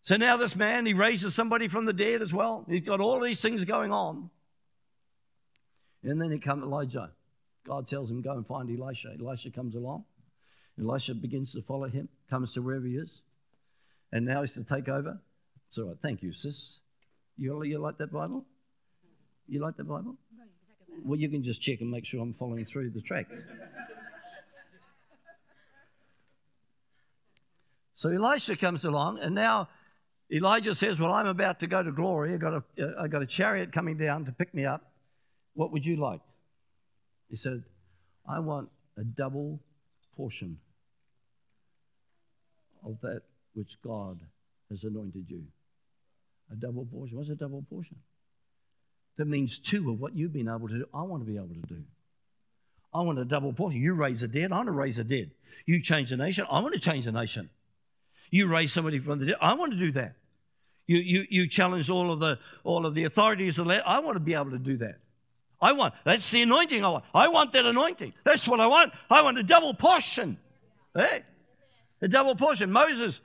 So 0.02 0.18
now 0.18 0.38
this 0.38 0.56
man, 0.56 0.86
he 0.86 0.94
raises 0.94 1.36
somebody 1.36 1.68
from 1.68 1.86
the 1.86 1.94
dead 1.94 2.22
as 2.22 2.34
well. 2.34 2.66
He's 2.68 2.84
got 2.84 3.00
all 3.00 3.22
these 3.22 3.40
things 3.40 3.64
going 3.64 3.92
on. 3.92 4.30
And 6.04 6.20
then 6.20 6.32
he 6.32 6.40
comes 6.40 6.64
Elijah. 6.64 7.12
God 7.66 7.88
tells 7.88 8.10
him, 8.10 8.22
go 8.22 8.32
and 8.32 8.46
find 8.46 8.70
Elisha. 8.70 9.16
Elisha 9.20 9.52
comes 9.52 9.76
along. 9.76 10.04
Elisha 10.78 11.14
begins 11.14 11.54
to 11.54 11.62
follow 11.62 11.88
him, 11.88 12.10
comes 12.30 12.52
to 12.54 12.62
wherever 12.62 12.86
he 12.86 12.96
is. 12.96 13.22
And 14.12 14.26
now 14.26 14.42
he's 14.42 14.52
to 14.54 14.64
take 14.64 14.90
over. 14.90 15.20
Right. 15.78 15.96
Thank 16.02 16.22
you, 16.22 16.34
sis. 16.34 16.70
You, 17.38 17.64
you 17.64 17.80
like 17.80 17.98
that 18.00 18.12
Bible? 18.12 18.46
You 19.48 19.62
like 19.62 19.78
that 19.78 19.88
Bible? 19.88 20.18
Well, 21.04 21.20
you 21.20 21.30
can 21.30 21.44
just 21.44 21.62
check 21.62 21.82
and 21.82 21.90
make 21.90 22.06
sure 22.06 22.22
I'm 22.22 22.34
following 22.34 22.66
through 22.66 22.92
the 22.92 23.02
track. 23.02 23.28
so 27.96 28.10
Elisha 28.10 28.56
comes 28.56 28.84
along, 28.84 29.20
and 29.20 29.34
now 29.34 29.70
Elijah 30.32 30.76
says, 30.76 31.00
Well, 31.00 31.12
I'm 31.12 31.28
about 31.28 31.60
to 31.62 31.68
go 31.68 31.84
to 31.84 31.92
glory. 31.92 32.34
I 32.34 32.38
got 32.38 32.54
a, 32.54 32.84
uh, 33.00 33.08
got 33.08 33.22
a 33.22 33.26
chariot 33.26 33.72
coming 33.72 33.98
down 33.98 34.26
to 34.26 34.32
pick 34.32 34.54
me 34.54 34.66
up. 34.66 34.92
What 35.54 35.72
would 35.72 35.86
you 35.86 35.98
like? 35.98 36.22
He 37.30 37.36
said, 37.36 37.64
I 38.28 38.40
want 38.40 38.70
a 38.98 39.04
double 39.04 39.60
portion 40.16 40.58
of 42.86 43.00
that 43.02 43.22
which 43.54 43.78
God 43.84 44.20
has 44.70 44.84
anointed 44.84 45.26
you. 45.28 45.44
A 46.52 46.56
double 46.56 46.86
portion. 46.86 47.18
What's 47.18 47.30
a 47.30 47.36
double 47.36 47.64
portion? 47.70 47.98
That 49.18 49.26
means 49.26 49.60
two 49.60 49.92
of 49.92 50.00
what 50.00 50.16
you've 50.16 50.34
been 50.34 50.48
able 50.48 50.68
to 50.68 50.80
do, 50.80 50.86
I 50.94 51.04
want 51.04 51.26
to 51.26 51.32
be 51.32 51.38
able 51.38 51.50
to 51.50 51.68
do. 51.68 51.84
I 52.94 53.02
want 53.02 53.20
a 53.20 53.26
double 53.26 53.54
portion. 53.54 53.82
You 53.82 53.94
raise 53.94 54.20
the 54.20 54.28
dead, 54.28 54.52
I 54.52 54.58
want 54.58 54.68
to 54.68 54.72
raise 54.72 54.98
the 54.98 55.04
dead. 55.04 55.32
You 55.66 55.82
change 55.82 56.10
the 56.10 56.18
nation, 56.18 56.46
I 56.50 56.60
want 56.60 56.74
to 56.74 56.80
change 56.80 57.06
the 57.06 57.12
nation. 57.12 57.50
You 58.30 58.48
raise 58.48 58.74
somebody 58.74 59.00
from 59.00 59.20
the 59.20 59.28
dead, 59.28 59.36
I 59.42 59.54
want 59.54 59.74
to 59.74 59.80
do 59.80 59.92
that. 59.94 60.16
You, 60.86 60.98
you, 60.98 61.26
you 61.30 61.48
challenge 61.48 61.90
all 61.90 62.12
of 62.12 62.20
the 62.20 62.40
all 62.64 62.86
of 62.86 62.94
the 62.94 63.06
authorities 63.06 63.58
of 63.58 63.68
that. 63.68 63.88
I 63.88 64.00
want 64.00 64.16
to 64.16 64.20
be 64.20 64.34
able 64.34 64.52
to 64.52 64.58
do 64.58 64.78
that. 64.78 65.00
I 65.62 65.72
want 65.72 65.94
that's 66.04 66.30
the 66.30 66.42
anointing 66.42 66.84
I 66.84 66.90
want. 66.90 67.06
I 67.14 67.30
want 67.30 67.54
that 67.54 67.66
anointing. 67.66 68.14
That's 68.26 68.48
what 68.48 68.60
I 68.60 68.68
want. 68.68 68.92
I 69.10 69.22
want 69.22 69.38
a 69.38 69.44
double 69.44 69.74
portion. 69.74 70.38
Hey, 70.94 71.24
a 72.02 72.08
double 72.10 72.36
portion. 72.36 72.70
Moses, 72.70 73.18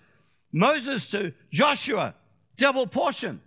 Moses 0.53 1.09
to 1.09 1.33
Joshua, 1.53 2.15
double 2.57 2.87
portion. 2.87 3.41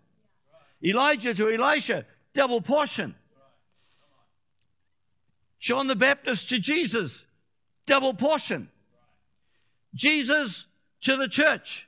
Elijah 0.84 1.34
to 1.34 1.49
Elisha, 1.49 2.06
double 2.34 2.62
portion. 2.62 3.15
John 5.60 5.88
the 5.88 5.96
Baptist 5.96 6.50
to 6.50 6.60
Jesus, 6.60 7.12
double 7.86 8.13
portion. 8.13 8.70
Jesus 9.94 10.65
to 11.02 11.17
the 11.17 11.28
church, 11.28 11.86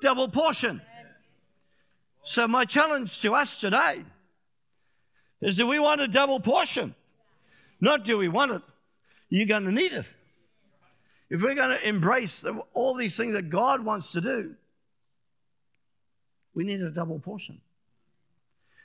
double 0.00 0.28
portion. 0.28 0.80
So, 2.22 2.48
my 2.48 2.64
challenge 2.64 3.20
to 3.20 3.34
us 3.34 3.58
today 3.58 4.02
is 5.42 5.56
do 5.56 5.66
we 5.66 5.78
want 5.78 6.00
a 6.00 6.08
double 6.08 6.40
portion? 6.40 6.94
Not 7.80 8.04
do 8.04 8.16
we 8.16 8.28
want 8.28 8.52
it, 8.52 8.62
you're 9.28 9.46
going 9.46 9.64
to 9.64 9.72
need 9.72 9.92
it. 9.92 10.06
If 11.28 11.42
we're 11.42 11.54
going 11.54 11.70
to 11.70 11.88
embrace 11.88 12.44
all 12.72 12.94
these 12.94 13.16
things 13.16 13.34
that 13.34 13.50
God 13.50 13.84
wants 13.84 14.12
to 14.12 14.20
do, 14.20 14.54
we 16.54 16.64
need 16.64 16.80
a 16.80 16.90
double 16.90 17.18
portion. 17.18 17.60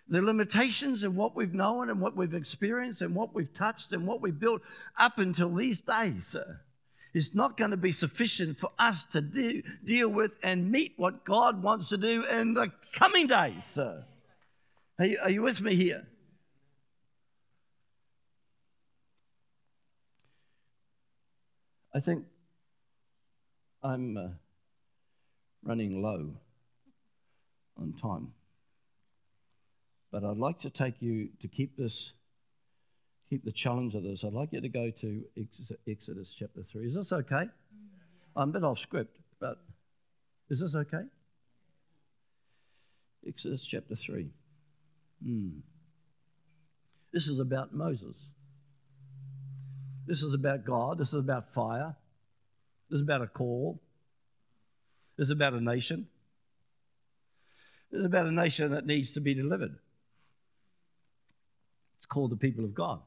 The 0.09 0.21
limitations 0.21 1.03
of 1.03 1.15
what 1.15 1.35
we've 1.35 1.53
known 1.53 1.89
and 1.89 2.01
what 2.01 2.17
we've 2.17 2.33
experienced 2.33 3.01
and 3.01 3.13
what 3.13 3.33
we've 3.33 3.53
touched 3.53 3.93
and 3.93 4.07
what 4.07 4.21
we've 4.21 4.39
built 4.39 4.61
up 4.97 5.19
until 5.19 5.53
these 5.53 5.81
days 5.81 6.35
is 7.13 7.35
not 7.35 7.57
going 7.57 7.71
to 7.71 7.77
be 7.77 7.91
sufficient 7.91 8.57
for 8.57 8.71
us 8.79 9.05
to 9.13 9.21
deal 9.85 10.09
with 10.09 10.31
and 10.43 10.71
meet 10.71 10.93
what 10.97 11.25
God 11.25 11.61
wants 11.61 11.89
to 11.89 11.97
do 11.97 12.25
in 12.25 12.53
the 12.53 12.71
coming 12.95 13.27
days. 13.27 13.77
Are, 13.77 15.05
you, 15.05 15.19
are 15.21 15.29
you 15.29 15.41
with 15.43 15.61
me 15.61 15.75
here? 15.75 16.07
I 21.93 21.99
think 21.99 22.25
I'm 23.83 24.17
uh, 24.17 24.27
running 25.63 26.01
low 26.01 26.33
on 27.77 27.93
time. 27.93 28.31
But 30.11 30.23
I'd 30.23 30.37
like 30.37 30.59
to 30.61 30.69
take 30.69 31.01
you 31.01 31.29
to 31.41 31.47
keep 31.47 31.77
this, 31.77 32.11
keep 33.29 33.45
the 33.45 33.51
challenge 33.51 33.93
of 33.95 34.03
this. 34.03 34.23
I'd 34.23 34.33
like 34.33 34.49
you 34.51 34.61
to 34.61 34.69
go 34.69 34.91
to 35.01 35.23
Exodus 35.87 36.33
chapter 36.37 36.61
3. 36.71 36.87
Is 36.87 36.95
this 36.95 37.11
okay? 37.11 37.43
I'm 38.35 38.49
a 38.49 38.51
bit 38.53 38.63
off 38.63 38.79
script, 38.79 39.17
but 39.39 39.57
is 40.49 40.59
this 40.61 40.73
okay? 40.73 41.03
Exodus 43.27 43.65
chapter 43.65 43.95
3. 43.95 44.29
Hmm. 45.23 45.49
This 47.13 47.27
is 47.27 47.39
about 47.39 47.73
Moses. 47.73 48.15
This 50.07 50.23
is 50.23 50.33
about 50.33 50.65
God. 50.65 50.97
This 50.97 51.09
is 51.09 51.19
about 51.19 51.53
fire. 51.53 51.95
This 52.89 52.97
is 52.97 53.03
about 53.03 53.21
a 53.21 53.27
call. 53.27 53.79
This 55.17 55.25
is 55.25 55.31
about 55.31 55.53
a 55.53 55.61
nation. 55.61 56.07
This 57.91 57.99
is 57.99 58.05
about 58.05 58.25
a 58.25 58.31
nation 58.31 58.71
that 58.71 58.85
needs 58.85 59.13
to 59.13 59.19
be 59.19 59.33
delivered. 59.33 59.77
Called 62.09 62.31
the 62.31 62.37
people 62.37 62.65
of 62.65 62.73
God. 62.73 63.01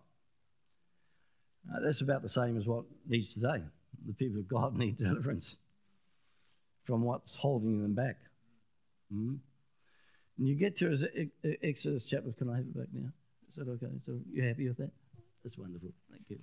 Uh, 1.71 1.81
that's 1.85 2.01
about 2.01 2.23
the 2.23 2.29
same 2.29 2.57
as 2.57 2.67
what 2.67 2.85
needs 3.09 3.33
today. 3.35 3.62
The 4.07 4.15
people 4.15 4.41
of 4.41 4.49
God 4.49 4.75
need 4.77 4.99
deliverance 4.99 5.57
from 6.85 7.03
what's 7.03 7.33
holding 7.38 7.83
them 7.83 7.95
back. 7.95 8.17
Mm-hmm. 9.12 9.35
And 10.38 10.49
you 10.49 10.55
get 10.55 10.79
to 10.79 10.97
Exodus 11.62 12.05
chapter. 12.09 12.33
Can 12.33 12.49
I 12.49 12.57
have 12.57 12.65
it 12.65 12.77
back 12.77 12.88
now? 12.93 13.11
Is 13.51 13.57
that 13.57 13.69
okay? 13.69 13.93
So 14.07 14.19
you 14.33 14.43
happy 14.43 14.67
with 14.67 14.79
that? 14.79 14.91
That's 15.45 15.59
wonderful. 15.59 15.91
Thank 16.11 16.23
you. 16.29 16.38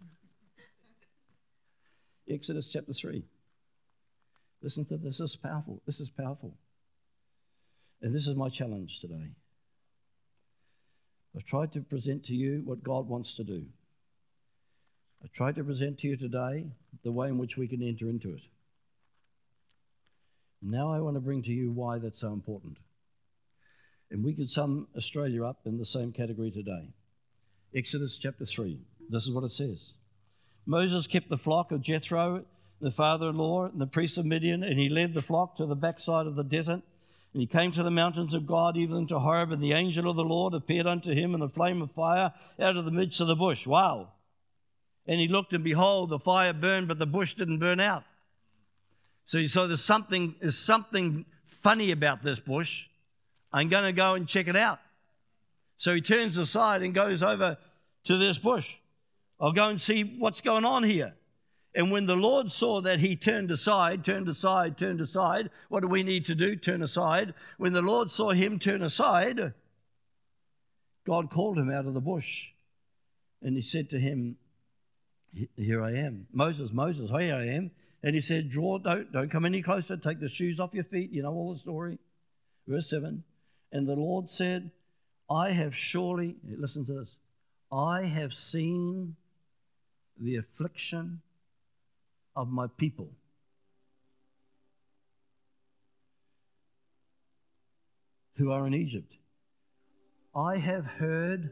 Exodus 2.34 2.69
chapter 2.72 2.93
3. 2.93 3.24
Listen 4.62 4.86
to 4.86 4.98
this. 4.98 5.17
This 5.17 5.32
is 5.32 5.38
powerful. 5.41 5.82
This 5.88 6.00
is 6.00 6.10
powerful. 6.10 6.54
And 8.02 8.13
this 8.13 8.28
is 8.28 8.36
my 8.36 8.50
challenge 8.50 9.00
today. 9.02 9.32
I've 11.36 11.46
tried 11.46 11.74
to 11.74 11.82
present 11.82 12.26
to 12.26 12.34
you 12.34 12.62
what 12.65 12.84
God 12.84 13.08
wants 13.08 13.36
to 13.36 13.44
do. 13.44 13.65
I've 15.24 15.32
tried 15.32 15.56
to 15.56 15.63
present 15.63 16.00
to 16.00 16.08
you 16.08 16.18
today 16.18 16.65
the 17.04 17.12
way 17.12 17.28
in 17.28 17.38
which 17.38 17.58
we 17.58 17.68
can 17.68 17.84
enter 17.84 18.10
into 18.10 18.34
it. 18.34 18.42
Now 20.62 20.92
I 20.92 21.00
want 21.00 21.15
to 21.15 21.22
bring 21.22 21.44
to 21.44 21.52
you 21.52 21.72
why 21.72 22.00
that's 22.00 22.20
so 22.20 22.34
important. 22.34 22.78
And 24.12 24.24
we 24.24 24.34
could 24.34 24.50
sum 24.50 24.88
Australia 24.98 25.46
up 25.46 25.60
in 25.65 25.78
the 25.78 25.86
same 25.86 26.12
category 26.12 26.52
today. 26.52 26.89
Exodus 27.76 28.18
chapter 28.18 28.46
3. 28.46 28.80
This 29.10 29.24
is 29.24 29.32
what 29.32 29.44
it 29.44 29.54
says. 29.54 29.80
Moses 30.65 31.08
kept 31.08 31.30
the 31.30 31.38
flock 31.38 31.72
of 31.72 31.82
Jethro, 31.82 32.46
the 32.82 32.92
father 32.92 33.30
in 33.30 33.38
law, 33.38 33.65
and 33.65 33.80
the 33.80 33.88
priest 33.88 34.18
of 34.18 34.26
Midian, 34.26 34.63
and 34.63 34.80
he 34.80 34.89
led 34.89 35.13
the 35.13 35.22
flock 35.22 35.58
to 35.58 35.65
the 35.65 35.76
backside 35.76 36.28
of 36.28 36.36
the 36.36 36.44
desert. 36.44 36.82
And 37.34 37.42
he 37.42 37.48
came 37.48 37.72
to 37.74 37.84
the 37.84 37.92
mountains 37.92 38.34
of 38.34 38.48
God, 38.48 38.76
even 38.76 39.08
to 39.08 39.20
Horeb, 39.20 39.52
and 39.52 39.62
the 39.62 39.74
angel 39.74 40.10
of 40.10 40.15
the 40.15 40.24
Lord 40.24 40.54
appeared 40.54 40.88
unto 40.88 41.13
him 41.13 41.36
in 41.36 41.42
a 41.42 41.50
flame 41.50 41.82
of 41.82 41.92
fire 41.92 42.34
out 42.60 42.76
of 42.76 42.86
the 42.86 42.92
midst 42.92 43.20
of 43.20 43.28
the 43.28 43.36
bush. 43.36 43.68
Wow. 43.68 44.10
And 45.06 45.20
he 45.20 45.28
looked, 45.28 45.54
and 45.54 45.63
behold, 45.63 46.10
the 46.10 46.20
fire 46.20 46.54
burned, 46.54 46.88
but 46.88 46.98
the 46.98 47.06
bush 47.06 47.36
didn't 47.36 47.60
burn 47.60 47.80
out. 47.80 48.04
So 49.26 49.38
he 49.38 49.48
saw 49.48 49.68
there's 49.68 49.84
something, 49.84 50.36
there's 50.42 50.58
something 50.58 51.26
funny 51.62 51.92
about 51.92 52.24
this 52.24 52.39
bush. 52.39 52.84
I'm 53.54 53.70
going 53.70 53.84
to 53.84 53.94
go 53.94 54.15
and 54.15 54.28
check 54.28 54.48
it 54.48 54.56
out. 54.56 54.80
So 55.78 55.94
he 55.94 56.02
turns 56.02 56.38
aside 56.38 56.82
and 56.82 56.94
goes 56.94 57.22
over 57.22 57.58
to 58.06 58.18
this 58.18 58.38
bush. 58.39 58.68
I'll 59.39 59.54
go 59.54 59.70
and 59.70 59.82
see 59.82 60.15
what's 60.18 60.42
going 60.42 60.65
on 60.65 60.84
here. 60.84 61.13
And 61.75 61.91
when 61.91 62.08
the 62.08 62.15
Lord 62.15 62.51
saw 62.51 62.82
that 62.82 62.99
he 62.99 63.15
turned 63.15 63.51
aside, 63.51 64.03
turned 64.03 64.27
aside, 64.27 64.77
turned 64.77 65.01
aside, 65.01 65.49
what 65.69 65.82
do 65.82 65.88
we 65.88 66.03
need 66.03 66.25
to 66.25 66.36
do? 66.36 66.55
Turn 66.55 66.82
aside. 66.82 67.34
When 67.58 67.73
the 67.73 67.82
Lord 67.82 68.10
saw 68.10 68.32
him 68.32 68.58
turn 68.60 68.82
aside, 68.82 69.53
God 71.05 71.29
called 71.29 71.58
him 71.58 71.71
out 71.71 71.86
of 71.86 71.93
the 71.93 72.01
bush 72.01 72.47
and 73.41 73.55
he 73.55 73.62
said 73.62 73.89
to 73.91 73.99
him, 73.99 74.38
Here 75.55 75.84
I 75.84 75.91
am. 75.93 76.27
Moses, 76.32 76.71
Moses, 76.71 77.10
here 77.10 77.36
I 77.36 77.47
am. 77.55 77.71
And 78.03 78.15
he 78.15 78.21
said, 78.21 78.49
Draw, 78.49 78.79
don't, 78.79 79.12
don't 79.12 79.32
come 79.32 79.45
any 79.45 79.62
closer, 79.62 79.97
take 79.97 80.19
the 80.19 80.29
shoes 80.29 80.60
off 80.60 80.73
your 80.73 80.84
feet. 80.86 81.12
You 81.12 81.23
know 81.23 81.34
all 81.34 81.53
the 81.53 81.60
story. 81.60 81.99
Verse 82.67 82.89
7. 82.89 83.23
And 83.71 83.88
the 83.88 83.93
Lord 83.93 84.29
said, 84.29 84.71
I 85.29 85.51
have 85.51 85.75
surely, 85.75 86.36
listen 86.43 86.86
to 86.88 86.93
this, 86.93 87.15
I 87.71 88.05
have 88.05 88.34
seen 88.34 89.15
the 90.19 90.37
affliction 90.37 91.21
of 92.40 92.48
my 92.50 92.67
people. 92.77 93.10
Who 98.37 98.52
are 98.54 98.65
in 98.65 98.73
Egypt. 98.73 99.13
I 100.33 100.56
have 100.56 100.85
heard 100.85 101.52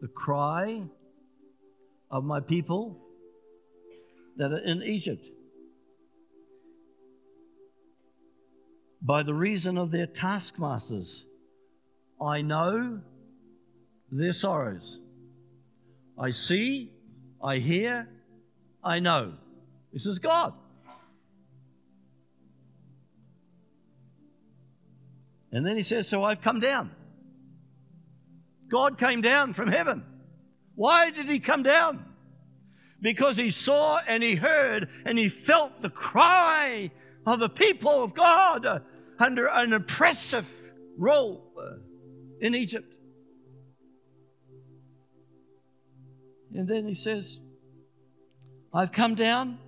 the 0.00 0.08
cry 0.08 0.82
of 2.10 2.24
my 2.24 2.40
people 2.40 2.98
that 4.36 4.50
are 4.50 4.64
in 4.64 4.82
Egypt. 4.82 5.24
By 9.00 9.22
the 9.22 9.34
reason 9.34 9.78
of 9.78 9.92
their 9.92 10.06
taskmasters, 10.06 11.24
I 12.20 12.42
know 12.42 13.00
their 14.10 14.32
sorrows. 14.32 14.98
I 16.18 16.32
see 16.32 16.90
I 17.40 17.58
hear, 17.58 18.08
I 18.82 18.98
know. 18.98 19.34
This 19.92 20.06
is 20.06 20.18
God. 20.18 20.54
And 25.52 25.66
then 25.66 25.76
he 25.76 25.82
says, 25.82 26.08
So 26.08 26.24
I've 26.24 26.40
come 26.40 26.60
down. 26.60 26.90
God 28.70 28.98
came 28.98 29.20
down 29.20 29.52
from 29.52 29.68
heaven. 29.68 30.02
Why 30.74 31.10
did 31.10 31.28
he 31.28 31.40
come 31.40 31.62
down? 31.62 32.06
Because 33.02 33.36
he 33.36 33.50
saw 33.50 33.98
and 33.98 34.22
he 34.22 34.34
heard 34.34 34.88
and 35.04 35.18
he 35.18 35.28
felt 35.28 35.82
the 35.82 35.90
cry 35.90 36.90
of 37.26 37.38
the 37.38 37.50
people 37.50 38.02
of 38.02 38.14
God 38.14 38.66
under 39.18 39.46
an 39.46 39.74
oppressive 39.74 40.46
rule 40.96 41.52
in 42.40 42.54
Egypt. 42.54 42.94
And 46.54 46.66
then 46.66 46.86
he 46.86 46.94
says, 46.94 47.26
I've 48.72 48.92
come 48.92 49.14
down 49.14 49.58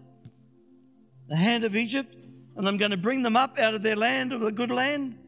the 1.29 1.37
hand 1.37 1.65
of 1.65 1.75
Egypt, 1.75 2.15
and 2.57 2.69
I'm 2.69 2.79
going 2.79 2.91
to 2.91 2.97
bring 2.97 3.23
them 3.23 3.37
up 3.37 3.59
out 3.59 3.75
of 3.75 3.83
their 3.83 3.97
land, 3.97 4.33
of 4.33 4.41
the 4.41 4.53
good 4.53 4.71
land. 4.71 5.19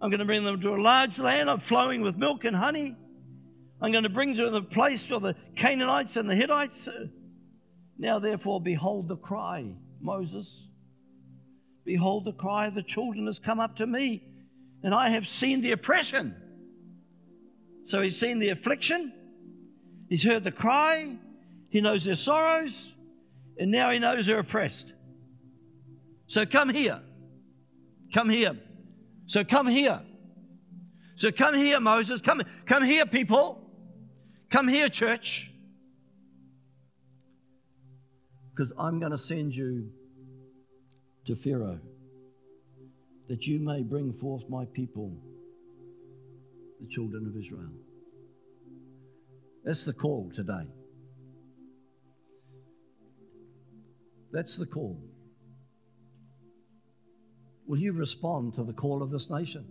I'm 0.00 0.10
going 0.10 0.20
to 0.20 0.24
bring 0.24 0.44
them 0.44 0.60
to 0.60 0.74
a 0.74 0.80
large 0.80 1.18
land 1.18 1.48
of 1.48 1.62
flowing 1.64 2.02
with 2.02 2.16
milk 2.16 2.44
and 2.44 2.56
honey. 2.56 2.96
I'm 3.80 3.92
going 3.92 4.04
to 4.04 4.10
bring 4.10 4.36
to 4.36 4.50
the 4.50 4.62
place 4.62 5.10
of 5.10 5.22
the 5.22 5.34
Canaanites 5.56 6.16
and 6.16 6.28
the 6.28 6.36
Hittites. 6.36 6.88
Uh, 6.88 7.06
now, 7.98 8.18
therefore, 8.18 8.60
behold 8.60 9.08
the 9.08 9.16
cry, 9.16 9.74
Moses. 10.00 10.48
Behold 11.84 12.24
the 12.24 12.32
cry 12.32 12.66
of 12.66 12.74
the 12.74 12.82
children 12.82 13.26
has 13.26 13.38
come 13.38 13.58
up 13.58 13.76
to 13.76 13.86
me, 13.86 14.22
and 14.82 14.94
I 14.94 15.08
have 15.10 15.26
seen 15.26 15.62
the 15.62 15.72
oppression. 15.72 16.36
So 17.84 18.00
he's 18.00 18.18
seen 18.18 18.38
the 18.38 18.50
affliction, 18.50 19.12
he's 20.08 20.22
heard 20.22 20.44
the 20.44 20.52
cry, 20.52 21.16
he 21.68 21.80
knows 21.80 22.04
their 22.04 22.14
sorrows, 22.14 22.86
and 23.58 23.72
now 23.72 23.90
he 23.90 23.98
knows 23.98 24.26
they're 24.26 24.38
oppressed. 24.38 24.92
So 26.32 26.46
come 26.46 26.70
here. 26.70 26.98
Come 28.14 28.30
here. 28.30 28.58
So 29.26 29.44
come 29.44 29.66
here. 29.66 30.00
So 31.14 31.30
come 31.30 31.54
here, 31.54 31.78
Moses. 31.78 32.22
Come, 32.22 32.40
come 32.64 32.84
here, 32.84 33.04
people. 33.04 33.60
Come 34.50 34.66
here, 34.66 34.88
church. 34.88 35.50
Because 38.50 38.72
I'm 38.78 38.98
going 38.98 39.12
to 39.12 39.18
send 39.18 39.52
you 39.52 39.90
to 41.26 41.36
Pharaoh 41.36 41.80
that 43.28 43.46
you 43.46 43.58
may 43.60 43.82
bring 43.82 44.14
forth 44.14 44.44
my 44.48 44.64
people, 44.64 45.12
the 46.80 46.88
children 46.88 47.26
of 47.26 47.36
Israel. 47.36 47.72
That's 49.64 49.84
the 49.84 49.92
call 49.92 50.32
today. 50.34 50.66
That's 54.32 54.56
the 54.56 54.64
call. 54.64 55.11
Will 57.66 57.78
you 57.78 57.92
respond 57.92 58.54
to 58.54 58.64
the 58.64 58.72
call 58.72 59.02
of 59.02 59.10
this 59.10 59.30
nation? 59.30 59.64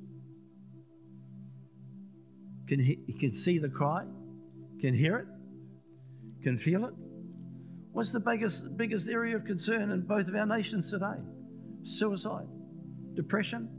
Can 2.67 2.79
he, 2.79 2.99
he 3.05 3.13
can 3.13 3.33
see 3.33 3.57
the 3.57 3.69
cry? 3.69 4.05
Can 4.79 4.93
hear 4.93 5.17
it? 5.17 5.27
Can 6.43 6.57
feel 6.57 6.85
it? 6.85 6.93
What's 7.91 8.11
the 8.11 8.19
biggest, 8.19 8.77
biggest 8.77 9.07
area 9.07 9.35
of 9.35 9.45
concern 9.45 9.91
in 9.91 10.01
both 10.01 10.27
of 10.27 10.35
our 10.35 10.45
nations 10.45 10.89
today? 10.89 11.19
Suicide, 11.83 12.47
depression, 13.15 13.69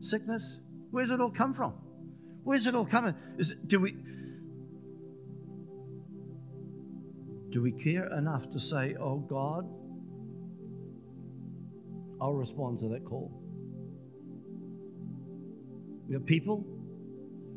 sickness. 0.00 0.58
Where's 0.90 1.10
it 1.10 1.20
all 1.20 1.30
come 1.30 1.54
from? 1.54 1.74
Where's 2.44 2.66
it 2.66 2.74
all 2.74 2.86
coming? 2.86 3.14
Is 3.38 3.50
it, 3.50 3.68
do 3.68 3.80
we 3.80 3.96
do 7.50 7.60
we 7.60 7.72
care 7.72 8.06
enough 8.16 8.48
to 8.50 8.60
say, 8.60 8.94
"Oh 8.94 9.18
God, 9.18 9.68
I'll 12.20 12.34
respond 12.34 12.78
to 12.80 12.88
that 12.90 13.04
call"? 13.04 13.39
We 16.10 16.14
have 16.14 16.26
people 16.26 16.66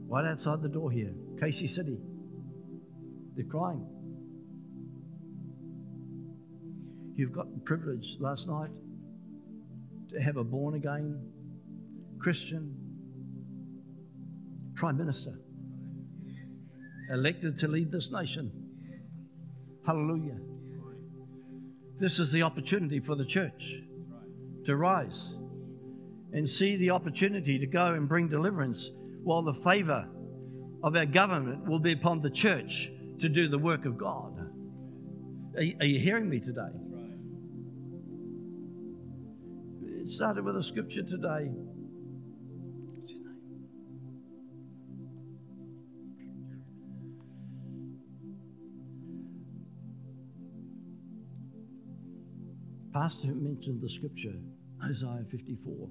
right 0.07 0.25
outside 0.25 0.61
the 0.61 0.69
door 0.69 0.91
here, 0.91 1.11
Casey 1.39 1.65
City. 1.65 1.97
They're 3.35 3.45
crying. 3.45 3.83
You've 7.15 7.31
got 7.31 7.51
the 7.51 7.61
privilege 7.61 8.17
last 8.19 8.47
night 8.47 8.69
to 10.09 10.21
have 10.21 10.37
a 10.37 10.43
born 10.43 10.75
again 10.75 11.19
Christian 12.19 12.75
Prime 14.75 14.99
Minister 14.99 15.33
elected 17.11 17.57
to 17.57 17.67
lead 17.67 17.91
this 17.91 18.11
nation. 18.11 18.51
Hallelujah. 19.83 20.37
This 21.99 22.19
is 22.19 22.31
the 22.31 22.43
opportunity 22.43 22.99
for 22.99 23.15
the 23.15 23.25
church 23.25 23.77
to 24.65 24.75
rise 24.75 25.29
and 26.33 26.49
see 26.49 26.75
the 26.77 26.89
opportunity 26.89 27.59
to 27.59 27.67
go 27.67 27.93
and 27.93 28.09
bring 28.09 28.27
deliverance 28.27 28.89
while 29.23 29.43
the 29.43 29.53
favor 29.63 30.07
of 30.83 30.95
our 30.95 31.05
government 31.05 31.65
will 31.67 31.79
be 31.79 31.93
upon 31.93 32.21
the 32.21 32.29
church 32.29 32.89
to 33.19 33.29
do 33.29 33.47
the 33.47 33.57
work 33.57 33.85
of 33.85 33.97
God. 33.97 34.37
Are, 35.55 35.63
are 35.79 35.85
you 35.85 35.99
hearing 35.99 36.29
me 36.29 36.39
today? 36.39 36.61
It 40.05 40.11
started 40.11 40.43
with 40.43 40.57
a 40.57 40.63
scripture 40.63 41.03
today. 41.03 41.49
Pastor 52.93 53.27
mentioned 53.27 53.81
the 53.81 53.89
scripture, 53.89 54.35
Isaiah 54.89 55.25
54. 55.31 55.87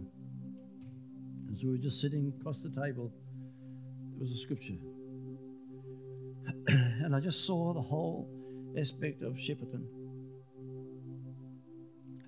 As 1.53 1.63
we 1.65 1.71
were 1.71 1.79
just 1.79 2.01
sitting 2.01 2.33
across 2.39 2.61
the 2.61 2.69
table, 2.69 3.11
it 4.15 4.21
was 4.21 4.31
a 4.33 4.37
scripture. 4.37 4.75
and 6.69 7.17
I 7.17 7.21
just 7.21 7.47
saw 7.47 7.73
the 7.73 7.81
whole 7.81 8.29
aspect 8.79 9.23
of 9.23 9.35
Shepparton. 9.35 9.85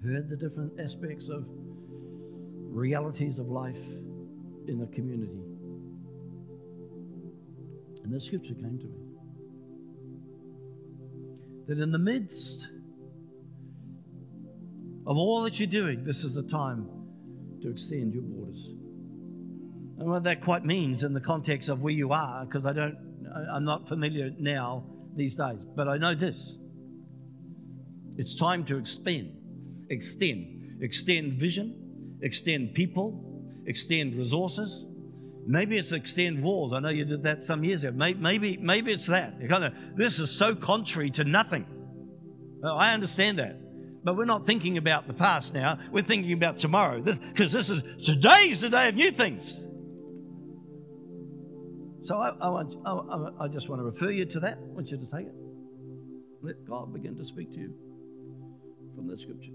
Heard 0.02 0.28
the 0.28 0.36
different 0.36 0.72
aspects 0.80 1.28
of 1.28 1.44
realities 1.48 3.38
of 3.38 3.48
life 3.48 3.76
in 4.66 4.78
the 4.78 4.86
community. 4.86 5.42
And 8.04 8.12
the 8.12 8.20
scripture 8.20 8.54
came 8.54 8.78
to 8.78 8.86
me 8.86 9.04
that 11.66 11.78
in 11.78 11.90
the 11.90 11.98
midst 11.98 12.68
of 15.06 15.16
all 15.16 15.42
that 15.42 15.58
you're 15.60 15.66
doing, 15.66 16.04
this 16.04 16.24
is 16.24 16.34
the 16.34 16.42
time 16.42 16.88
to 17.62 17.70
extend 17.70 18.14
your 18.14 18.22
borders. 18.22 18.64
And 19.98 20.10
what 20.10 20.24
that 20.24 20.42
quite 20.42 20.64
means 20.64 21.02
in 21.02 21.12
the 21.12 21.20
context 21.20 21.68
of 21.68 21.80
where 21.80 21.92
you 21.92 22.12
are, 22.12 22.44
because 22.44 22.66
I 22.66 22.72
don't, 22.72 22.96
I'm 23.52 23.64
not 23.64 23.88
familiar 23.88 24.30
now 24.38 24.84
these 25.16 25.36
days, 25.36 25.58
but 25.76 25.88
I 25.88 25.98
know 25.98 26.14
this. 26.14 26.36
It's 28.16 28.34
time 28.34 28.64
to 28.66 28.76
expand, 28.76 29.32
extend, 29.90 30.82
extend 30.82 31.38
vision, 31.38 32.18
extend 32.22 32.74
people, 32.74 33.42
extend 33.66 34.14
resources. 34.14 34.84
Maybe 35.46 35.76
it's 35.78 35.92
extend 35.92 36.42
walls. 36.42 36.72
I 36.72 36.80
know 36.80 36.88
you 36.88 37.04
did 37.04 37.22
that 37.24 37.44
some 37.44 37.64
years 37.64 37.84
ago. 37.84 37.92
Maybe, 37.94 38.56
maybe, 38.56 38.92
it's 38.92 39.06
that. 39.06 39.34
You 39.40 39.48
kind 39.48 39.64
of, 39.64 39.72
this 39.96 40.18
is 40.18 40.30
so 40.30 40.54
contrary 40.54 41.10
to 41.12 41.24
nothing. 41.24 41.66
I 42.64 42.94
understand 42.94 43.38
that. 43.38 43.58
But 44.04 44.16
we're 44.16 44.26
not 44.26 44.46
thinking 44.46 44.76
about 44.76 45.06
the 45.06 45.14
past 45.14 45.54
now. 45.54 45.78
We're 45.90 46.04
thinking 46.04 46.34
about 46.34 46.58
tomorrow. 46.58 47.00
Because 47.00 47.52
this, 47.52 47.68
this, 47.68 47.70
is 47.70 48.06
today 48.06 48.50
is 48.50 48.60
the 48.60 48.68
day 48.68 48.88
of 48.88 48.94
new 48.94 49.10
things. 49.10 49.50
So 52.06 52.18
I, 52.18 52.28
I, 52.38 52.48
want, 52.50 52.74
I, 52.84 53.44
I 53.44 53.48
just 53.48 53.70
want 53.70 53.80
to 53.80 53.84
refer 53.84 54.10
you 54.10 54.26
to 54.26 54.40
that. 54.40 54.58
I 54.58 54.74
want 54.74 54.90
you 54.90 54.98
to 54.98 55.06
take 55.10 55.26
it. 55.26 55.34
Let 56.42 56.66
God 56.68 56.92
begin 56.92 57.16
to 57.16 57.24
speak 57.24 57.50
to 57.54 57.58
you 57.58 57.74
from 58.94 59.08
the 59.08 59.16
scripture. 59.16 59.52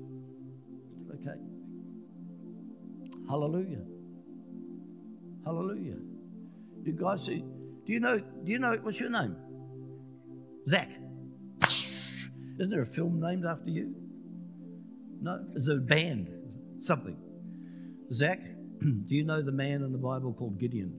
Okay. 1.14 1.40
Hallelujah. 3.30 3.84
Hallelujah. 5.46 5.98
You 6.84 6.94
guys 6.94 7.24
see? 7.24 7.44
Do 7.86 7.94
you 7.94 8.00
know? 8.00 8.18
Do 8.18 8.52
you 8.52 8.58
know 8.58 8.78
what's 8.82 9.00
your 9.00 9.12
name? 9.12 9.36
Zach. 10.68 10.90
Isn't 12.60 12.72
there 12.72 12.82
a 12.82 12.88
film 12.88 13.20
named 13.22 13.46
after 13.46 13.70
you? 13.70 13.94
No, 15.22 15.46
it's 15.56 15.68
a 15.68 15.76
band, 15.76 16.30
something. 16.82 17.18
Zach, 18.14 18.40
do 18.80 19.16
you 19.16 19.24
know 19.24 19.42
the 19.42 19.52
man 19.52 19.84
in 19.84 19.92
the 19.92 19.98
Bible 19.98 20.34
called 20.34 20.60
Gideon? 20.60 20.94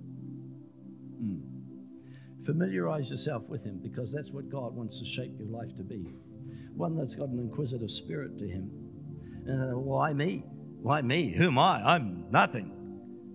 Mm. 1.22 2.44
Familiarize 2.46 3.10
yourself 3.10 3.42
with 3.48 3.64
him 3.64 3.80
because 3.82 4.12
that's 4.12 4.30
what 4.30 4.50
God 4.50 4.74
wants 4.74 4.98
to 4.98 5.04
shape 5.04 5.32
your 5.38 5.48
life 5.48 5.74
to 5.76 5.82
be. 5.82 6.06
One 6.74 6.96
that's 6.96 7.14
got 7.14 7.28
an 7.28 7.38
inquisitive 7.38 7.90
spirit 7.90 8.38
to 8.38 8.48
him. 8.48 8.70
Uh, 9.48 9.78
why 9.78 10.12
me? 10.12 10.44
Why 10.82 11.02
me? 11.02 11.34
Who 11.36 11.48
am 11.48 11.58
I? 11.58 11.94
I'm 11.94 12.30
nothing. 12.30 12.72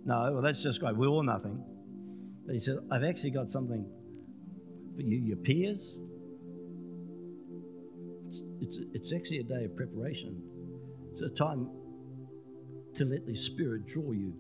No, 0.06 0.34
well, 0.34 0.42
that's 0.42 0.62
just 0.62 0.80
great. 0.80 0.96
We're 0.96 1.08
all 1.08 1.24
nothing. 1.24 1.64
But 2.46 2.54
he 2.54 2.60
said, 2.60 2.78
I've 2.92 3.04
actually 3.04 3.32
got 3.32 3.50
something 3.50 3.86
for 4.96 5.02
you, 5.02 5.18
your 5.18 5.38
peers. 5.38 5.92
It's, 8.28 8.42
it's, 8.62 8.78
it's 8.94 9.14
actually 9.14 9.40
a 9.40 9.44
day 9.44 9.66
of 9.66 9.76
preparation. 9.76 10.42
It's 11.16 11.24
a 11.24 11.30
time 11.30 11.70
to 12.98 13.06
let 13.06 13.26
the 13.26 13.36
Spirit 13.36 13.88
draw 13.88 14.12
you 14.12 14.34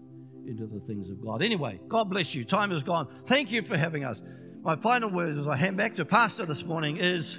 into 0.46 0.68
the 0.68 0.82
things 0.82 1.10
of 1.10 1.24
God. 1.24 1.42
Anyway, 1.42 1.80
God 1.88 2.10
bless 2.10 2.36
you. 2.36 2.44
Time 2.44 2.74
is 2.74 2.84
gone. 2.84 3.08
Thank 3.30 3.50
you 3.50 3.62
for 3.62 3.78
having 3.78 4.04
us. 4.04 4.20
My 4.62 4.76
final 4.76 5.10
words 5.10 5.40
as 5.40 5.48
I 5.48 5.56
hand 5.56 5.78
back 5.78 5.96
to 5.96 6.04
Pastor 6.04 6.46
this 6.46 6.66
morning 6.66 6.98
is 6.98 7.38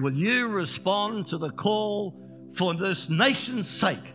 Will 0.00 0.14
you 0.14 0.48
respond 0.48 1.28
to 1.28 1.38
the 1.38 1.50
call 1.50 2.12
for 2.54 2.74
this 2.74 3.08
nation's 3.08 3.70
sake 3.70 4.14